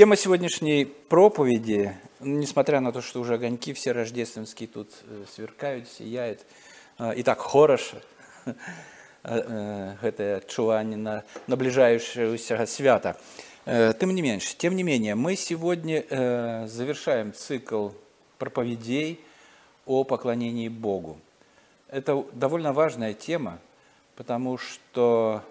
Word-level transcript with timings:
Тема 0.00 0.16
сегодняшней 0.16 0.86
проповеди, 0.86 1.94
несмотря 2.20 2.80
на 2.80 2.90
то, 2.90 3.02
что 3.02 3.20
уже 3.20 3.34
огоньки 3.34 3.74
все 3.74 3.92
рождественские 3.92 4.66
тут 4.66 4.88
э, 5.04 5.24
сверкают, 5.30 5.88
сияют, 5.90 6.40
э, 6.98 7.16
и 7.16 7.22
так 7.22 7.38
хорошо, 7.38 7.98
это 9.22 10.36
адчуванне 10.36 10.96
на 10.96 11.22
набліжаючыся 11.48 12.64
свята. 12.64 13.18
Тем 13.66 14.14
не 14.14 14.22
меньше, 14.22 14.56
тем 14.56 14.74
не 14.74 14.84
менее, 14.84 15.16
мы 15.16 15.36
сегодня 15.36 16.66
завершаем 16.66 17.34
цикл 17.34 17.90
проповедей 18.38 19.20
о 19.84 20.04
поклонении 20.04 20.70
Богу. 20.70 21.18
Это 21.88 22.24
довольно 22.32 22.72
важная 22.72 23.12
тема, 23.12 23.58
потому 24.16 24.56
что 24.56 25.44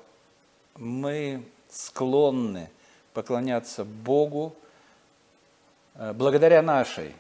мы 0.76 1.44
склонны 1.70 2.72
поклоняться 3.14 3.86
Богу 3.86 4.56
э, 5.96 6.14
благодаря 6.14 6.62
нашей, 6.62 7.14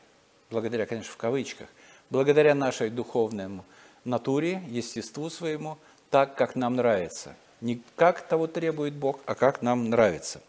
благодаря, 0.50 0.86
конечно, 0.86 1.12
в 1.12 1.18
кавычках, 1.18 1.68
благодаря 2.10 2.56
нашей 2.56 2.90
духовной 2.90 3.62
натуре, 4.04 4.62
естеству 4.68 5.30
своему, 5.30 5.78
так, 6.10 6.36
как 6.36 6.56
нам 6.56 6.76
нравится. 6.76 7.36
Не 7.62 7.82
как 7.96 8.22
того 8.22 8.48
требует 8.48 8.94
Бог, 8.94 9.20
а 9.26 9.36
как 9.36 9.62
нам 9.62 9.90
нравится. 9.90 10.42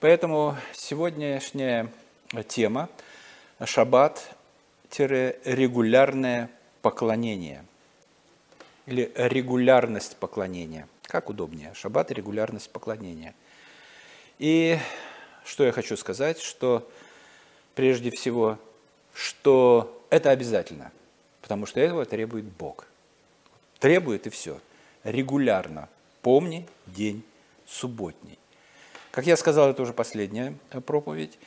Поэтому 0.00 0.56
сегодняшняя 0.72 1.88
тема– 2.48 2.88
шаббат-регулярное 3.64 6.50
поклонение 6.82 7.64
или 8.86 9.12
регулярность 9.14 10.16
поклонения. 10.16 10.88
Как 11.02 11.30
удобнее? 11.30 11.72
Шаббат 11.74 12.10
регулярность 12.10 12.70
поклонения– 12.70 13.34
и 14.38 14.78
что 15.44 15.64
я 15.64 15.72
хочу 15.72 15.96
сказать, 15.96 16.40
что 16.40 16.88
прежде 17.74 18.10
всего, 18.10 18.58
что 19.12 20.04
это 20.10 20.30
обязательно, 20.30 20.92
потому 21.42 21.66
что 21.66 21.80
этого 21.80 22.04
требует 22.04 22.44
Бог. 22.44 22.86
Требует 23.78 24.26
и 24.26 24.30
все. 24.30 24.60
Регулярно. 25.02 25.88
Помни 26.22 26.66
день 26.86 27.22
субботний. 27.66 28.38
Как 29.10 29.26
я 29.26 29.36
сказал, 29.36 29.70
это 29.70 29.82
уже 29.82 29.92
последняя 29.92 30.54
проповедь. 30.86 31.38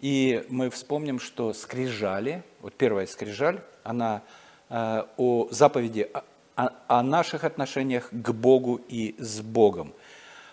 И 0.00 0.46
мы 0.48 0.70
вспомним, 0.70 1.20
что 1.20 1.52
скрижали, 1.52 2.42
вот 2.60 2.72
первая 2.74 3.06
скрижаль, 3.06 3.60
она 3.82 4.22
э, 4.70 5.04
о 5.18 5.48
заповеди, 5.50 6.10
о, 6.54 6.70
о 6.86 7.02
наших 7.02 7.44
отношениях 7.44 8.08
к 8.10 8.30
Богу 8.30 8.80
и 8.88 9.14
с 9.18 9.40
Богом. 9.40 9.92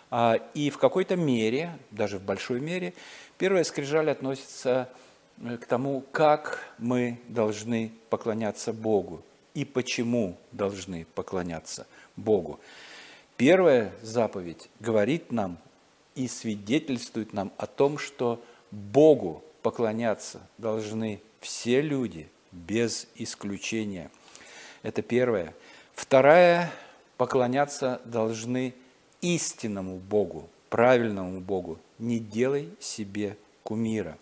А, 0.09 0.39
и 0.53 0.69
в 0.69 0.77
какой-то 0.77 1.15
мере, 1.15 1.77
даже 1.91 2.17
в 2.17 2.23
большой 2.23 2.59
мере, 2.59 2.93
первая 3.37 3.63
скрижаль 3.63 4.09
относится 4.09 4.89
э, 5.41 5.57
к 5.57 5.65
тому, 5.65 6.01
как 6.11 6.63
мы 6.77 7.19
должны 7.27 7.91
поклоняться 8.09 8.71
Богу 8.71 9.23
и 9.53 9.65
почему 9.65 10.37
должны 10.51 11.05
поклоняться 11.15 11.87
Богу. 12.15 12.59
Первая 13.35 13.91
заповедь 14.01 14.69
говорит 14.79 15.31
нам 15.31 15.57
и 16.15 16.27
свидетельствует 16.27 17.33
нам 17.33 17.51
о 17.57 17.67
том, 17.67 17.97
что 17.97 18.43
Богу 18.71 19.43
поклоняться 19.61 20.41
должны 20.57 21.21
все 21.41 21.81
люди 21.81 22.29
без 22.51 23.07
исключения. 23.15 24.09
Это 24.81 25.01
первое. 25.01 25.53
Вторая, 25.93 26.71
поклоняться 27.17 28.01
должны 28.05 28.73
истинному 29.21 29.97
Богу, 29.97 30.49
правильному 30.69 31.39
Богу. 31.39 31.79
Не 31.99 32.19
делай 32.19 32.69
себе 32.79 33.37
кумира. 33.63 34.17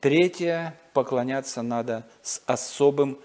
Третье, 0.00 0.78
поклоняться 0.92 1.62
надо 1.62 2.06
с 2.22 2.42
особым 2.46 3.18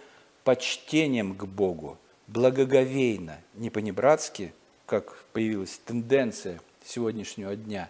почтением 0.43 1.35
к 1.35 1.45
Богу, 1.45 1.97
благоговейно, 2.27 3.37
не 3.53 3.69
по-небратски, 3.69 4.53
как 4.85 5.23
появилась 5.33 5.79
тенденция 5.85 6.59
сегодняшнего 6.85 7.55
дня, 7.55 7.89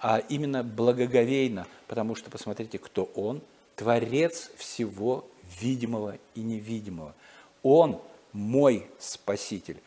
а 0.00 0.18
именно 0.28 0.62
благоговейно, 0.62 1.66
потому 1.86 2.14
что 2.14 2.30
посмотрите, 2.30 2.78
кто 2.78 3.04
Он, 3.14 3.40
Творец 3.76 4.50
всего 4.56 5.24
видимого 5.60 6.18
и 6.34 6.40
невидимого. 6.40 7.14
Он 7.62 8.00
мой 8.32 8.86
Спаситель. 8.98 9.78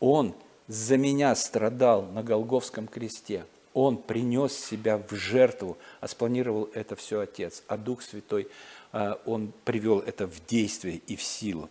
Он 0.00 0.34
за 0.72 0.96
меня 0.96 1.34
страдал 1.34 2.06
на 2.06 2.22
Голговском 2.22 2.88
кресте. 2.88 3.44
Он 3.74 3.98
принес 3.98 4.54
себя 4.54 4.96
в 4.96 5.14
жертву, 5.14 5.76
а 6.00 6.08
спланировал 6.08 6.70
это 6.72 6.96
все 6.96 7.20
Отец, 7.20 7.62
а 7.68 7.76
Дух 7.76 8.00
Святой, 8.02 8.48
а, 8.90 9.20
Он 9.26 9.52
привел 9.64 10.00
это 10.00 10.26
в 10.26 10.46
действие 10.46 11.02
и 11.06 11.16
в 11.16 11.22
силу. 11.22 11.68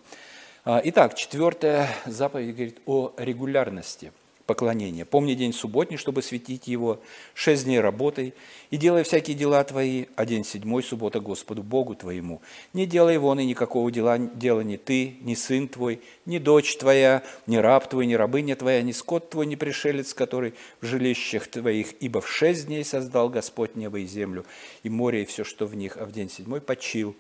А, 0.66 0.82
итак, 0.84 1.16
четвертая 1.16 1.90
заповедь 2.06 2.54
говорит 2.56 2.82
о 2.86 3.14
регулярности– 3.18 4.14
поклонения. 4.46 5.06
Помни 5.06 5.34
день 5.34 5.54
субботний, 5.54 5.98
чтобы 5.98 6.22
светить 6.22 6.68
его, 6.68 7.00
шесть 7.34 7.66
дней 7.66 7.80
работай, 7.80 8.34
и 8.70 8.78
делай 8.78 9.04
всякие 9.04 9.36
дела 9.36 9.64
твои, 9.64 10.06
а 10.16 10.26
день 10.26 10.44
седьмой– 10.44 10.84
суббота 10.92 11.20
Господу 11.20 11.64
Богу 11.64 11.96
твоему. 11.96 12.42
Не 12.74 12.86
делай 12.86 13.18
вон 13.18 13.40
и 13.40 13.46
никакого 13.46 13.92
дела, 13.92 14.18
дела 14.18 14.62
ни 14.62 14.78
ты, 14.78 15.18
ни 15.22 15.36
сын 15.36 15.68
твой, 15.68 16.02
ни 16.26 16.38
дочь 16.38 16.78
твоя, 16.78 17.24
ни 17.48 17.58
раб 17.58 17.88
твой, 17.90 18.06
ни 18.06 18.14
рабыня 18.14 18.56
твоя, 18.56 18.82
ни 18.82 18.92
скот 18.92 19.30
твой, 19.30 19.46
ни 19.46 19.56
пришелец, 19.56 20.14
который 20.14 20.54
в 20.82 20.86
жилищах 20.86 21.48
твоих, 21.48 21.94
ибо 22.00 22.22
в 22.22 22.30
шесть 22.30 22.68
дней 22.68 22.84
создал 22.84 23.30
Господь 23.30 23.76
небо 23.76 24.00
и 24.00 24.06
землю, 24.06 24.46
и 24.84 24.90
море, 24.90 25.24
и 25.24 25.26
все, 25.26 25.44
что 25.44 25.66
в 25.66 25.76
них, 25.76 25.98
а 25.98 26.06
в 26.06 26.12
день 26.12 26.30
седьмой 26.30 26.62
почил. 26.62 27.16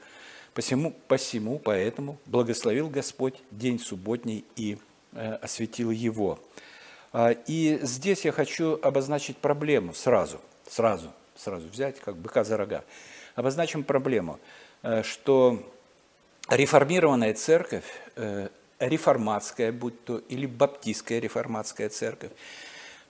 Посему, 0.54 0.94
посему, 1.08 1.60
поэтому 1.60 2.18
благословил 2.26 2.90
Господь 2.90 3.36
день 3.52 3.80
субботний 3.80 4.44
и 4.58 4.78
э, 5.14 5.36
осветил 5.36 5.92
его. 5.92 6.40
А, 7.14 7.32
и 7.32 7.80
здесь 7.82 8.26
я 8.26 8.32
хочу 8.32 8.80
обозначить 8.82 9.38
проблему 9.38 9.94
сразу, 9.94 10.40
сразу, 10.70 11.12
сразу 11.36 11.68
взять, 11.68 12.00
как 12.00 12.16
быка 12.16 12.44
за 12.44 12.58
рога. 12.58 12.84
Обозначим 13.36 13.84
проблему, 13.84 14.40
э, 14.82 15.04
что 15.04 15.62
реформированная 16.50 17.34
церковь, 17.34 17.84
э, 18.16 18.48
реформатская, 18.80 19.74
будь 19.74 20.04
то 20.06 20.20
или 20.30 20.46
баптистская 20.46 21.20
реформатская 21.20 21.90
церковь, 21.90 22.32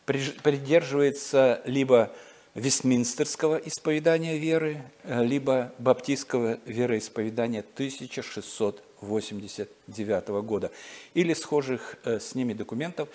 придерживается 0.05 1.61
либо 1.65 2.11
Вестминстерского 2.53 3.55
исповедания 3.57 4.37
веры, 4.37 4.81
э, 5.03 5.23
либо 5.23 5.71
баптистского 5.77 6.59
вероисповедания 6.65 7.63
1689 7.75 10.41
года, 10.41 10.71
или 11.13 11.33
схожих 11.33 11.95
с 12.03 12.35
ними 12.35 12.53
документов, 12.53 13.07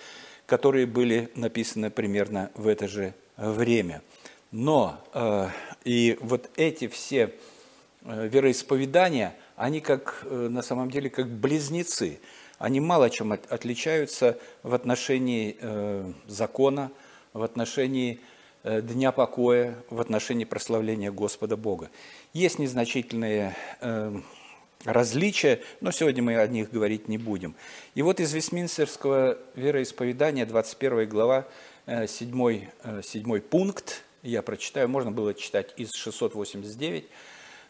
которые 0.47 0.87
были 0.87 1.29
написаны 1.35 1.91
примерно 1.91 2.49
в 2.55 2.67
это 2.67 2.87
же 2.87 3.13
время. 3.35 4.01
Но 4.51 5.03
э, 5.13 5.49
и 5.83 6.17
вот 6.21 6.49
эти 6.55 6.87
все 6.87 7.33
э, 8.03 8.27
вероисповедания, 8.27 9.35
они 9.57 9.81
как 9.81 10.23
э, 10.23 10.47
на 10.49 10.61
самом 10.61 10.89
деле 10.89 11.09
как 11.09 11.27
близнецы. 11.27 12.19
Они 12.57 12.79
мало 12.79 13.09
чем 13.09 13.33
от, 13.33 13.51
отличаются 13.51 14.39
в 14.63 14.73
отношении 14.73 15.57
э, 15.59 16.11
закона, 16.27 16.91
в 17.33 17.43
отношении 17.43 18.21
э, 18.63 18.81
дня 18.81 19.11
покоя, 19.11 19.75
в 19.89 19.99
отношении 19.99 20.45
прославления 20.45 21.11
Господа 21.11 21.57
Бога. 21.57 21.89
Есть 22.33 22.57
незначительные 22.57 23.53
э, 23.81 24.15
различия, 24.87 25.61
но 25.81 25.91
сегодня 25.91 26.23
мы 26.23 26.37
о 26.37 26.47
них 26.47 26.71
говорить 26.71 27.07
не 27.07 27.17
будем. 27.17 27.55
И 27.93 28.01
вот 28.01 28.19
из 28.19 28.33
Вестминстерского 28.33 29.37
вероисповедания, 29.55 30.45
21 30.45 31.07
глава, 31.07 31.45
7, 31.85 32.67
э, 32.83 33.01
7 33.03 33.35
э, 33.35 33.41
пункт, 33.41 34.03
я 34.23 34.41
прочитаю, 34.41 34.87
можно 34.87 35.11
было 35.11 35.33
читать 35.33 35.73
из 35.75 35.93
689 35.93 37.05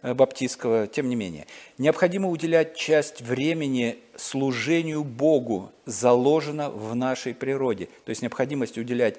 э, 0.04 0.14
баптистского, 0.14 0.86
тем 0.86 1.10
не 1.10 1.16
менее. 1.16 1.48
Необходимо 1.80 2.30
уделять 2.30 2.78
часть 2.78 3.22
времени 3.22 3.98
служению 4.16 5.04
Богу, 5.04 5.72
заложена 5.86 6.70
в 6.70 6.96
нашей 6.96 7.34
природе. 7.34 7.88
То 8.06 8.12
есть 8.12 8.22
необходимость 8.22 8.78
уделять 8.78 9.18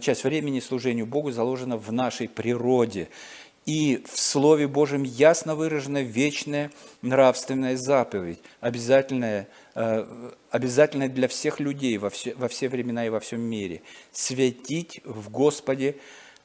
часть 0.00 0.24
времени 0.24 0.60
служению 0.60 1.06
Богу 1.06 1.30
заложена 1.30 1.76
в 1.76 1.92
нашей 1.92 2.28
природе. 2.28 3.08
И 3.66 4.04
в 4.06 4.20
Слове 4.20 4.68
Божьем 4.68 5.04
ясно 5.04 5.54
выражена 5.54 6.02
вечная 6.02 6.70
нравственная 7.00 7.76
заповедь, 7.76 8.38
обязательная, 8.60 9.48
э, 9.74 10.32
обязательная 10.50 11.08
для 11.08 11.28
всех 11.28 11.60
людей 11.60 11.96
во 11.96 12.10
все, 12.10 12.34
во 12.34 12.48
все 12.48 12.68
времена 12.68 13.06
и 13.06 13.08
во 13.08 13.20
всем 13.20 13.40
мире. 13.40 13.80
Светить 14.12 15.00
в 15.04 15.30
Господе 15.30 15.96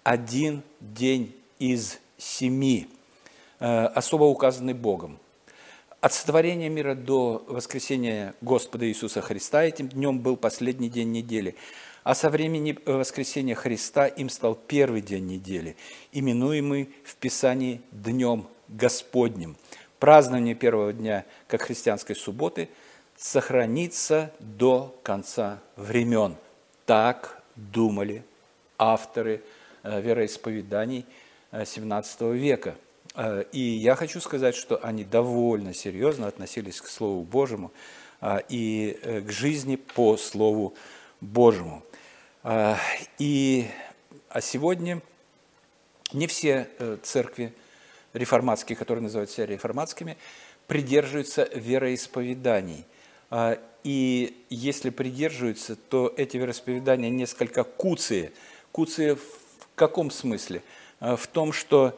один 0.04 0.64
день 0.80 1.36
из 1.60 2.00
семи, 2.18 2.88
э, 3.60 3.66
особо 3.66 4.24
указанный 4.24 4.74
Богом. 4.74 5.20
От 6.00 6.14
сотворения 6.14 6.70
мира 6.70 6.96
до 6.96 7.44
воскресения 7.48 8.34
Господа 8.40 8.88
Иисуса 8.88 9.22
Христа 9.22 9.66
этим 9.66 9.90
днем 9.90 10.20
был 10.20 10.38
последний 10.38 10.90
день 10.90 11.12
недели– 11.12 11.56
а 12.10 12.16
со 12.16 12.32
времени 12.32 12.76
воскресения 12.88 13.54
Христа 13.54 14.08
им 14.08 14.30
стал 14.30 14.56
первый 14.56 15.00
день 15.00 15.28
недели, 15.28 15.76
именуемый 16.12 16.90
в 17.04 17.16
Писании 17.18 17.84
Днем 17.92 18.48
Господним. 18.68 19.56
Празднование 20.00 20.56
первого 20.56 20.92
дня, 20.92 21.24
как 21.48 21.62
христианской 21.62 22.16
субботы, 22.16 22.68
сохранится 23.16 24.34
до 24.40 25.00
конца 25.04 25.60
времен. 25.76 26.36
Так 26.88 27.44
думали 27.56 28.24
авторы 28.80 29.44
э, 29.84 30.02
вероисповеданий 30.02 31.06
XVII 31.52 32.06
э, 32.22 32.34
века. 32.34 32.76
Э, 33.14 33.44
и 33.52 33.60
я 33.62 33.94
хочу 33.94 34.20
сказать, 34.20 34.56
что 34.56 34.84
они 34.84 35.04
довольно 35.04 35.76
серьезно 35.76 36.26
относились 36.26 36.82
к 36.82 36.88
Слову 36.88 37.22
Божьему 37.22 37.72
и 38.50 39.00
к 39.28 39.30
жизни 39.30 39.76
по 39.76 40.18
Слову 40.18 40.74
Божьему. 41.22 41.84
И 43.18 43.68
а 44.30 44.42
сегодня 44.42 45.02
не 46.14 46.28
все 46.28 46.68
церкви 47.04 47.54
реформатские, 48.14 48.76
которые 48.76 49.04
называют 49.04 49.30
себя 49.30 49.46
реформатскими, 49.46 50.18
придерживаются 50.68 51.48
вероисповеданий– 51.54 52.86
а, 53.30 53.60
и 53.84 54.46
если 54.50 54.90
придерживаются, 54.90 55.76
то 55.76 56.14
эти 56.18 56.38
вероисповедания 56.38 57.10
несколько 57.10 57.64
куции. 57.64 58.32
Куции 58.72 59.14
в 59.14 59.68
каком 59.76 60.12
смысле? 60.12 60.64
А, 61.00 61.16
в 61.16 61.28
том, 61.28 61.54
что 61.54 61.98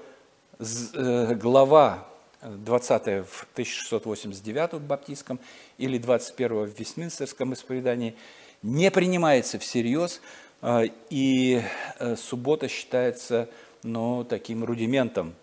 э, 0.59 1.36
глава 1.36 2.07
20 2.42 3.27
в 3.27 3.48
1689 3.53 4.74
в 4.74 4.81
баптистском 4.81 5.39
или 5.77 5.98
21 5.98 6.65
в 6.65 6.80
Вестминстерском 6.80 7.53
исповедании 7.53 8.15
не 8.63 8.91
принимается 8.91 9.59
всерьез, 9.59 10.21
а, 10.61 10.83
и 11.09 11.61
э, 11.99 12.15
суббота 12.15 12.67
считается 12.67 13.49
ну, 13.83 14.23
таким 14.23 14.63
рудиментом, 14.63 15.33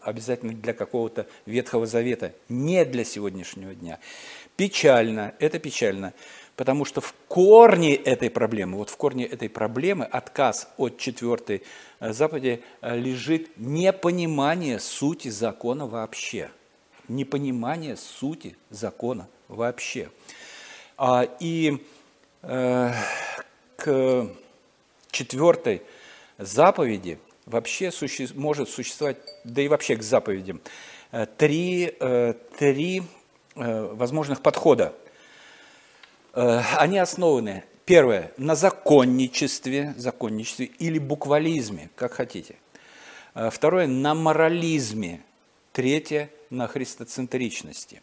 обязательно 0.00 0.52
для 0.52 0.74
какого-то 0.74 1.26
Ветхого 1.46 1.86
Завета, 1.86 2.32
не 2.48 2.84
для 2.84 3.04
сегодняшнего 3.04 3.72
дня. 3.72 4.00
Печально, 4.56 5.34
это 5.38 5.58
печально, 5.58 6.12
потому 6.56 6.84
что 6.84 7.00
в 7.00 7.14
корне 7.28 7.94
этой 7.94 8.30
проблемы, 8.30 8.78
вот 8.78 8.90
в 8.90 8.96
корне 8.96 9.24
этой 9.24 9.48
проблемы, 9.48 10.04
отказ 10.04 10.68
от 10.76 10.98
четвертой 10.98 11.62
э, 12.00 12.12
заповеди, 12.12 12.62
э, 12.80 12.96
лежит 12.96 13.50
непонимание 13.56 14.78
сути 14.78 15.28
закона 15.28 15.86
вообще. 15.86 16.50
Непонимание 17.08 17.96
сути 17.96 18.56
закона 18.70 19.28
вообще. 19.48 20.10
А, 20.96 21.26
и 21.40 21.72
э, 21.72 21.78
к 22.46 24.28
четвертой 25.10 25.82
заповеди 26.38 27.18
вообще 27.46 27.90
суще, 27.90 28.28
может 28.34 28.68
существовать, 28.68 29.16
да 29.44 29.62
и 29.62 29.68
вообще 29.68 29.96
к 29.96 30.02
заповедям, 30.02 30.60
э, 31.12 31.26
три, 31.36 31.96
три 32.58 33.02
Э, 33.56 33.92
возможных 33.92 34.42
подхода. 34.42 34.92
Э, 36.32 36.60
они 36.76 36.98
основаны, 36.98 37.62
первое, 37.84 38.32
на 38.36 38.56
законничестве, 38.56 39.94
законничестве 39.96 40.66
или 40.66 40.98
буквализме, 40.98 41.88
как 41.94 42.14
хотите. 42.14 42.56
Э, 43.34 43.50
второе, 43.50 43.86
на 43.86 44.16
морализме. 44.16 45.20
Третье, 45.72 46.30
на 46.50 46.66
христоцентричности. 46.66 48.02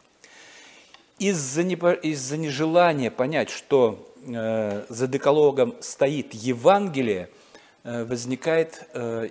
Из-за, 1.22 1.64
не, 1.64 1.76
из 1.76 2.32
нежелания 2.32 3.12
понять, 3.12 3.50
что 3.50 4.08
за 4.26 5.08
декалогом 5.08 5.76
стоит 5.80 6.34
Евангелие, 6.34 7.30
возникает 7.84 8.88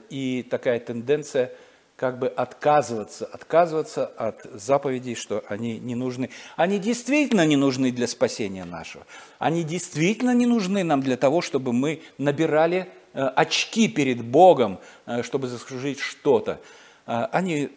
и 0.09 0.47
такая 0.49 0.81
тенденция– 0.81 1.53
как 2.01 2.19
бы 2.19 2.29
отказываться, 2.29 3.27
отказываться 3.27 4.07
от 4.07 4.47
заповедей, 4.55 5.15
что 5.15 5.45
они 5.49 5.79
не 5.79 5.95
нужны. 5.95 6.31
Они 6.57 6.79
действительно 6.79 7.45
не 7.45 7.57
нужны 7.57 7.93
для 7.93 8.07
спасения 8.07 8.65
нашего. 8.65 9.07
Они 9.39 9.65
действительно 9.65 10.33
не 10.33 10.47
нужны 10.47 10.83
нам 10.83 11.03
для 11.03 11.19
того, 11.19 11.43
чтобы 11.43 11.75
мы 11.75 12.01
набирали 12.17 12.89
э, 13.13 13.21
очки 13.21 13.87
перед 13.87 14.25
Богом, 14.25 14.81
э, 15.05 15.23
чтобы 15.23 15.49
заслужить 15.49 15.99
что-то. 15.99 16.63
Э, 17.07 17.27
они 17.33 17.69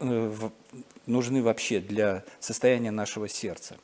нужны 1.06 1.44
вообще 1.44 1.82
для 1.82 2.24
состояния 2.40 2.92
нашего 2.92 3.28
сердца. 3.28 3.76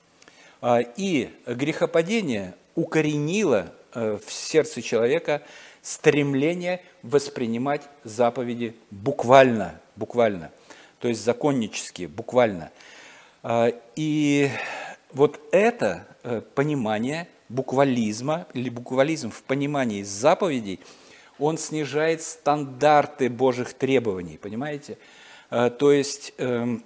И 0.62 1.30
грехопадение 1.46 2.54
укоренило 2.76 3.74
в 3.94 4.22
сердце 4.28 4.82
человека 4.82 5.42
стремление 5.82 6.82
воспринимать 7.04 7.82
заповеди 8.04 8.76
буквально, 8.92 9.80
буквально, 9.96 10.52
то 11.00 11.08
есть 11.08 11.24
законнические, 11.24 12.08
буквально. 12.08 12.72
А, 13.42 13.72
и 13.96 14.50
вот 15.14 15.40
это 15.52 16.06
э, 16.24 16.42
понимание 16.56 17.28
буквализма 17.48 18.48
или 18.54 18.70
буквализм 18.70 19.32
в 19.32 19.44
понимании 19.44 20.04
заповедей, 20.04 20.80
он 21.40 21.58
снижает 21.58 22.22
стандарты 22.22 23.30
Божьих 23.30 23.74
требований, 23.74 24.38
понимаете? 24.38 24.98
А, 25.50 25.70
то 25.70 25.92
есть 25.92 26.34
эм, 26.38 26.84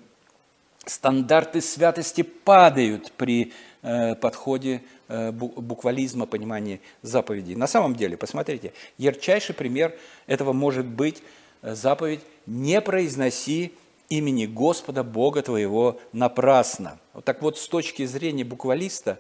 стандарты 0.85 1.61
святости 1.61 2.21
падают 2.21 3.11
при 3.13 3.53
э, 3.81 4.15
подходе 4.15 4.81
Э, 5.15 5.31
буквализма, 5.31 6.25
понимания 6.25 6.79
заповедей. 7.03 7.55
На 7.55 7.67
самом 7.67 7.95
деле, 7.95 8.17
посмотрите, 8.17 8.73
ярчайший 8.97 9.53
пример 9.53 9.95
этого 10.25 10.53
может 10.53 10.87
быть 10.87 11.21
э, 11.61 11.75
заповедь 11.75 12.21
«Не 12.47 12.81
произноси 12.81 13.73
имени 14.09 14.47
Господа 14.47 15.03
Бога 15.03 15.43
твоего 15.43 15.99
напрасно». 16.13 16.97
Вот 17.13 17.25
так 17.25 17.43
вот, 17.43 17.59
с 17.59 17.67
точки 17.67 18.07
зрения 18.07 18.43
буквалиста 18.43 19.19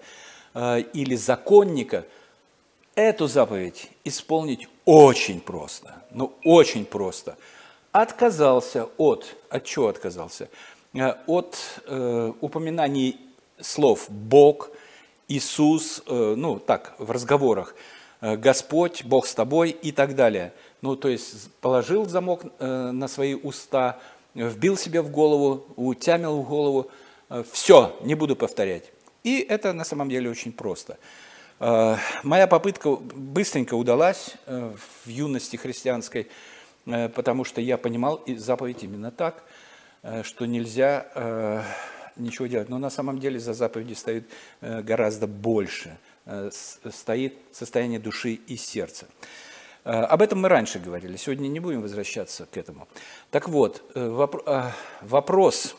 или 0.55 1.15
законника, 1.15 2.05
эту 2.95 3.27
заповедь 3.27 3.89
исполнить 4.03 4.67
очень 4.85 5.41
просто, 5.41 6.03
ну 6.11 6.33
очень 6.43 6.85
просто. 6.85 7.37
Отказался 7.91 8.85
от, 8.97 9.35
от 9.49 9.63
чего 9.63 9.89
отказался? 9.89 10.49
От 10.93 11.57
э, 11.87 12.33
упоминаний 12.41 13.19
слов 13.59 14.05
«Бог», 14.09 14.69
Иисус, 15.27 16.03
э, 16.05 16.35
ну 16.37 16.59
так, 16.59 16.95
в 16.97 17.09
разговорах, 17.09 17.75
э, 18.21 18.35
Господь, 18.35 19.03
Бог 19.03 19.25
с 19.25 19.33
тобой 19.33 19.71
и 19.71 19.91
так 19.91 20.15
далее. 20.15 20.53
Ну, 20.81 20.95
то 20.95 21.07
есть 21.07 21.51
положил 21.61 22.05
замок 22.05 22.43
э, 22.59 22.91
на 22.91 23.07
свои 23.07 23.33
уста, 23.33 23.99
вбил 24.35 24.77
себе 24.77 25.01
в 25.01 25.09
голову, 25.09 25.65
утямил 25.75 26.41
в 26.41 26.47
голову, 26.47 26.89
все, 27.51 27.95
не 28.01 28.15
буду 28.15 28.35
повторять. 28.35 28.91
И 29.23 29.39
это 29.39 29.73
на 29.73 29.85
самом 29.85 30.09
деле 30.09 30.29
очень 30.29 30.51
просто. 30.51 30.97
Моя 31.59 32.47
попытка 32.47 32.95
быстренько 32.95 33.75
удалась 33.75 34.35
в 34.45 35.07
юности 35.07 35.55
христианской, 35.55 36.27
потому 36.83 37.43
что 37.43 37.61
я 37.61 37.77
понимал 37.77 38.21
заповедь 38.27 38.83
именно 38.83 39.11
так, 39.11 39.43
что 40.23 40.45
нельзя 40.45 41.63
ничего 42.15 42.47
делать. 42.47 42.69
Но 42.69 42.77
на 42.77 42.89
самом 42.89 43.19
деле 43.19 43.39
за 43.39 43.53
заповедью 43.53 43.95
стоит 43.95 44.29
э, 44.61 44.81
гораздо 44.81 45.27
больше. 45.27 45.97
Э, 46.25 46.49
стоит 46.91 47.35
состояние 47.51 47.99
души 47.99 48.33
и 48.33 48.55
сердца. 48.55 49.07
Э, 49.83 50.01
об 50.01 50.21
этом 50.21 50.41
мы 50.41 50.49
раньше 50.49 50.79
говорили, 50.79 51.17
сегодня 51.17 51.47
не 51.47 51.59
будем 51.59 51.81
возвращаться 51.81 52.45
к 52.45 52.57
этому. 52.57 52.87
Так 53.31 53.49
вот, 53.49 53.83
вопрос 55.01 55.75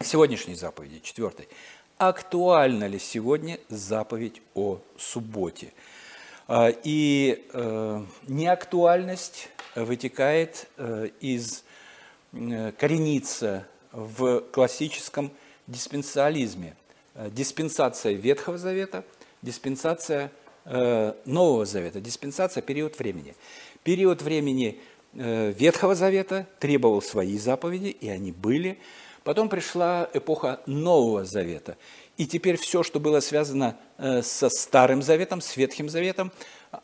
сегодняшней 0.00 0.54
заповеди, 0.54 1.00
четвертой. 1.00 1.48
Актуальна 1.98 2.86
ли 2.86 2.98
сегодня 2.98 3.58
заповедь 3.68 4.40
о 4.54 4.78
субботе? 4.96 5.72
И 6.84 7.44
неактуальность 8.28 9.48
вытекает 9.74 10.68
из 11.20 11.64
корениться 12.32 13.66
в 13.92 14.40
классическом 14.52 15.32
диспенсиализме. 15.66 16.76
Э, 17.14 17.30
диспенсация 17.30 18.12
Ветхого 18.12 18.58
Завета, 18.58 19.04
диспенсация 19.42 20.30
э, 20.64 21.14
Нового 21.24 21.66
Завета, 21.66 22.00
диспенсация– 22.00 22.62
период 22.62 22.98
времени. 22.98 23.34
Период 23.82 24.22
времени 24.22 24.80
э, 25.14 25.52
Ветхого 25.56 25.94
Завета 25.94 26.46
требовал 26.60 27.02
свои 27.02 27.36
заповеди, 27.38 27.88
и 27.88 28.08
они 28.08 28.32
были. 28.32 28.78
Потом 29.24 29.48
пришла 29.48 30.08
эпоха 30.14 30.60
Нового 30.66 31.24
Завета. 31.24 31.76
И 32.16 32.26
теперь 32.26 32.56
все, 32.56 32.82
что 32.82 32.98
было 32.98 33.20
связано 33.20 33.76
со 33.98 34.48
Старым 34.48 35.02
Заветом, 35.02 35.40
с 35.40 35.56
Ветхим 35.56 35.88
Заветом, 35.88 36.32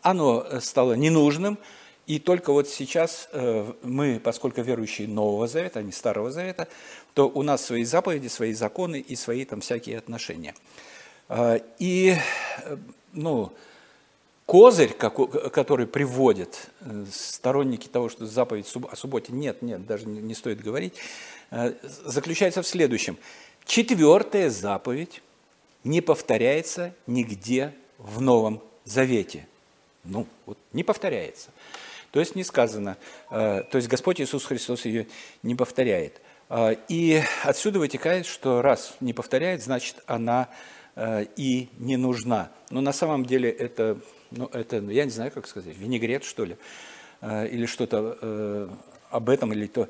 оно 0.02 0.60
стало 0.60 0.92
ненужным, 0.92 1.58
и 2.06 2.18
только 2.18 2.52
вот 2.52 2.68
сейчас 2.68 3.28
э, 3.32 3.72
мы, 3.82 4.20
поскольку 4.22 4.60
верующие 4.60 5.08
Нового 5.08 5.46
Завета, 5.46 5.78
а 5.78 5.82
не 5.82 5.92
Старого 5.92 6.30
Завета, 6.30 6.68
то 7.14 7.28
у 7.28 7.42
нас 7.42 7.64
свои 7.64 7.84
заповеди, 7.84 8.28
свои 8.28 8.52
законы 8.52 9.00
и 9.00 9.16
свои 9.16 9.44
там 9.44 9.60
всякие 9.60 9.98
отношения. 9.98 10.54
А, 11.28 11.60
и, 11.78 12.14
э, 12.64 12.76
ну, 13.12 13.52
козырь, 14.44 14.92
который 14.92 15.86
приводят 15.86 16.68
э, 16.80 17.06
сторонники 17.10 17.88
того, 17.88 18.10
что 18.10 18.26
заповедь 18.26 18.70
о 18.90 18.96
субботе, 18.96 19.32
нет, 19.32 19.62
нет, 19.62 19.86
даже 19.86 20.06
не 20.06 20.34
стоит 20.34 20.60
говорить, 20.60 20.94
э, 21.50 21.72
заключается 22.04 22.62
в 22.62 22.66
следующем. 22.66 23.16
Четвертая 23.64 24.50
заповедь 24.50 25.22
не 25.84 26.02
повторяется 26.02 26.94
нигде 27.06 27.74
в 27.98 28.20
Новом 28.20 28.62
Завете. 28.84 29.46
Ну, 30.04 30.26
вот 30.44 30.58
не 30.74 30.84
повторяется. 30.84 31.48
То 32.14 32.20
есть 32.20 32.34
не 32.34 32.44
сказано, 32.44 32.96
э, 33.30 33.64
то 33.70 33.76
есть 33.76 33.88
Господь 33.88 34.22
Иисус 34.22 34.46
Христос 34.46 34.86
ее 34.86 35.06
не 35.42 35.54
повторяет. 35.54 36.22
И 36.88 37.22
отсюда 37.42 37.78
вытекает, 37.78 38.26
что 38.26 38.62
раз 38.62 38.96
не 39.00 39.12
повторяет, 39.14 39.62
значит 39.62 39.96
она 40.06 40.50
и 40.94 41.70
не 41.78 41.96
нужна. 41.96 42.50
Но 42.70 42.82
на 42.82 42.92
самом 42.92 43.24
деле 43.24 43.50
это 43.50 43.98
ну, 44.36 44.48
это, 44.52 44.80
ну, 44.80 44.90
я 44.90 45.04
не 45.04 45.10
знаю, 45.10 45.30
как 45.30 45.46
сказать, 45.46 45.76
винегрет, 45.76 46.24
что 46.24 46.44
ли, 46.44 46.56
э, 47.20 47.48
или 47.48 47.66
что-то 47.66 48.18
э, 48.20 48.68
об 49.10 49.30
этом, 49.30 49.52
или 49.52 49.66
то 49.66 49.88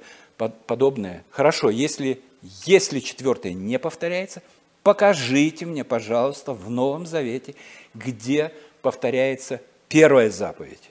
подобное. 0.66 1.24
Хорошо, 1.30 1.70
если, 1.70 2.20
если 2.64 3.00
четвертое 3.00 3.52
не 3.52 3.78
повторяется, 3.78 4.42
покажите 4.82 5.64
мне, 5.64 5.84
пожалуйста, 5.84 6.52
в 6.52 6.68
Новом 6.70 7.06
Завете, 7.06 7.54
где 7.94 8.52
повторяется 8.82 9.60
первая 9.88 10.30
заповедь. 10.30 10.90